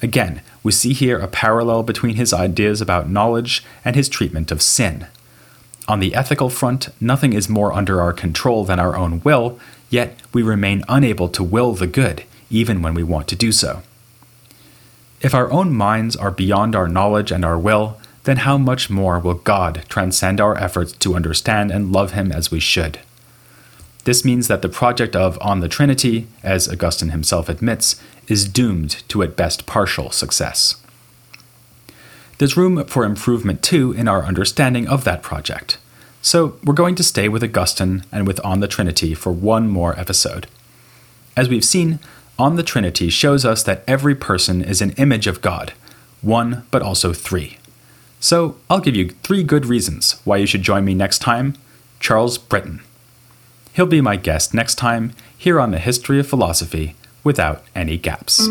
Again, 0.00 0.42
we 0.62 0.70
see 0.70 0.92
here 0.92 1.18
a 1.18 1.26
parallel 1.26 1.82
between 1.82 2.14
his 2.14 2.32
ideas 2.32 2.80
about 2.80 3.10
knowledge 3.10 3.64
and 3.84 3.96
his 3.96 4.08
treatment 4.08 4.52
of 4.52 4.62
sin. 4.62 5.08
On 5.88 6.00
the 6.00 6.14
ethical 6.14 6.50
front, 6.50 6.90
nothing 7.00 7.32
is 7.32 7.48
more 7.48 7.72
under 7.72 8.00
our 8.00 8.12
control 8.12 8.64
than 8.64 8.78
our 8.78 8.94
own 8.94 9.22
will, 9.24 9.58
yet 9.88 10.18
we 10.34 10.42
remain 10.42 10.84
unable 10.86 11.30
to 11.30 11.42
will 11.42 11.72
the 11.72 11.86
good, 11.86 12.24
even 12.50 12.82
when 12.82 12.92
we 12.92 13.02
want 13.02 13.26
to 13.28 13.36
do 13.36 13.50
so. 13.50 13.82
If 15.22 15.34
our 15.34 15.50
own 15.50 15.72
minds 15.72 16.14
are 16.14 16.30
beyond 16.30 16.76
our 16.76 16.88
knowledge 16.88 17.32
and 17.32 17.44
our 17.44 17.58
will, 17.58 17.98
then 18.24 18.38
how 18.38 18.58
much 18.58 18.90
more 18.90 19.18
will 19.18 19.34
God 19.34 19.84
transcend 19.88 20.40
our 20.40 20.56
efforts 20.58 20.92
to 20.92 21.16
understand 21.16 21.70
and 21.70 21.90
love 21.90 22.12
Him 22.12 22.30
as 22.30 22.50
we 22.50 22.60
should? 22.60 23.00
This 24.04 24.24
means 24.24 24.46
that 24.48 24.60
the 24.60 24.68
project 24.68 25.16
of 25.16 25.38
On 25.40 25.60
the 25.60 25.68
Trinity, 25.68 26.26
as 26.42 26.68
Augustine 26.68 27.10
himself 27.10 27.48
admits, 27.48 28.00
is 28.26 28.48
doomed 28.48 29.02
to 29.08 29.22
at 29.22 29.36
best 29.36 29.64
partial 29.64 30.10
success. 30.10 30.76
There's 32.38 32.56
room 32.56 32.84
for 32.86 33.04
improvement 33.04 33.62
too 33.62 33.92
in 33.92 34.06
our 34.06 34.24
understanding 34.24 34.88
of 34.88 35.04
that 35.04 35.22
project. 35.22 35.78
So 36.22 36.58
we're 36.64 36.74
going 36.74 36.94
to 36.96 37.02
stay 37.02 37.28
with 37.28 37.42
Augustine 37.42 38.04
and 38.12 38.26
with 38.26 38.40
On 38.44 38.60
the 38.60 38.68
Trinity 38.68 39.14
for 39.14 39.32
one 39.32 39.68
more 39.68 39.98
episode. 39.98 40.46
As 41.36 41.48
we've 41.48 41.64
seen, 41.64 41.98
On 42.38 42.56
the 42.56 42.62
Trinity 42.62 43.10
shows 43.10 43.44
us 43.44 43.62
that 43.64 43.82
every 43.88 44.14
person 44.14 44.62
is 44.62 44.80
an 44.80 44.92
image 44.92 45.26
of 45.26 45.40
God, 45.40 45.72
one 46.22 46.64
but 46.70 46.82
also 46.82 47.12
three. 47.12 47.58
So, 48.20 48.56
I'll 48.68 48.80
give 48.80 48.96
you 48.96 49.10
three 49.22 49.44
good 49.44 49.66
reasons 49.66 50.20
why 50.24 50.38
you 50.38 50.46
should 50.46 50.62
join 50.62 50.84
me 50.84 50.94
next 50.94 51.20
time 51.20 51.54
Charles 52.00 52.36
Brittain. 52.36 52.80
He'll 53.72 53.86
be 53.86 54.00
my 54.00 54.16
guest 54.16 54.52
next 54.52 54.74
time 54.74 55.12
here 55.36 55.60
on 55.60 55.70
the 55.70 55.78
History 55.78 56.18
of 56.18 56.26
Philosophy 56.26 56.96
without 57.22 57.62
any 57.76 57.96
gaps. 57.96 58.48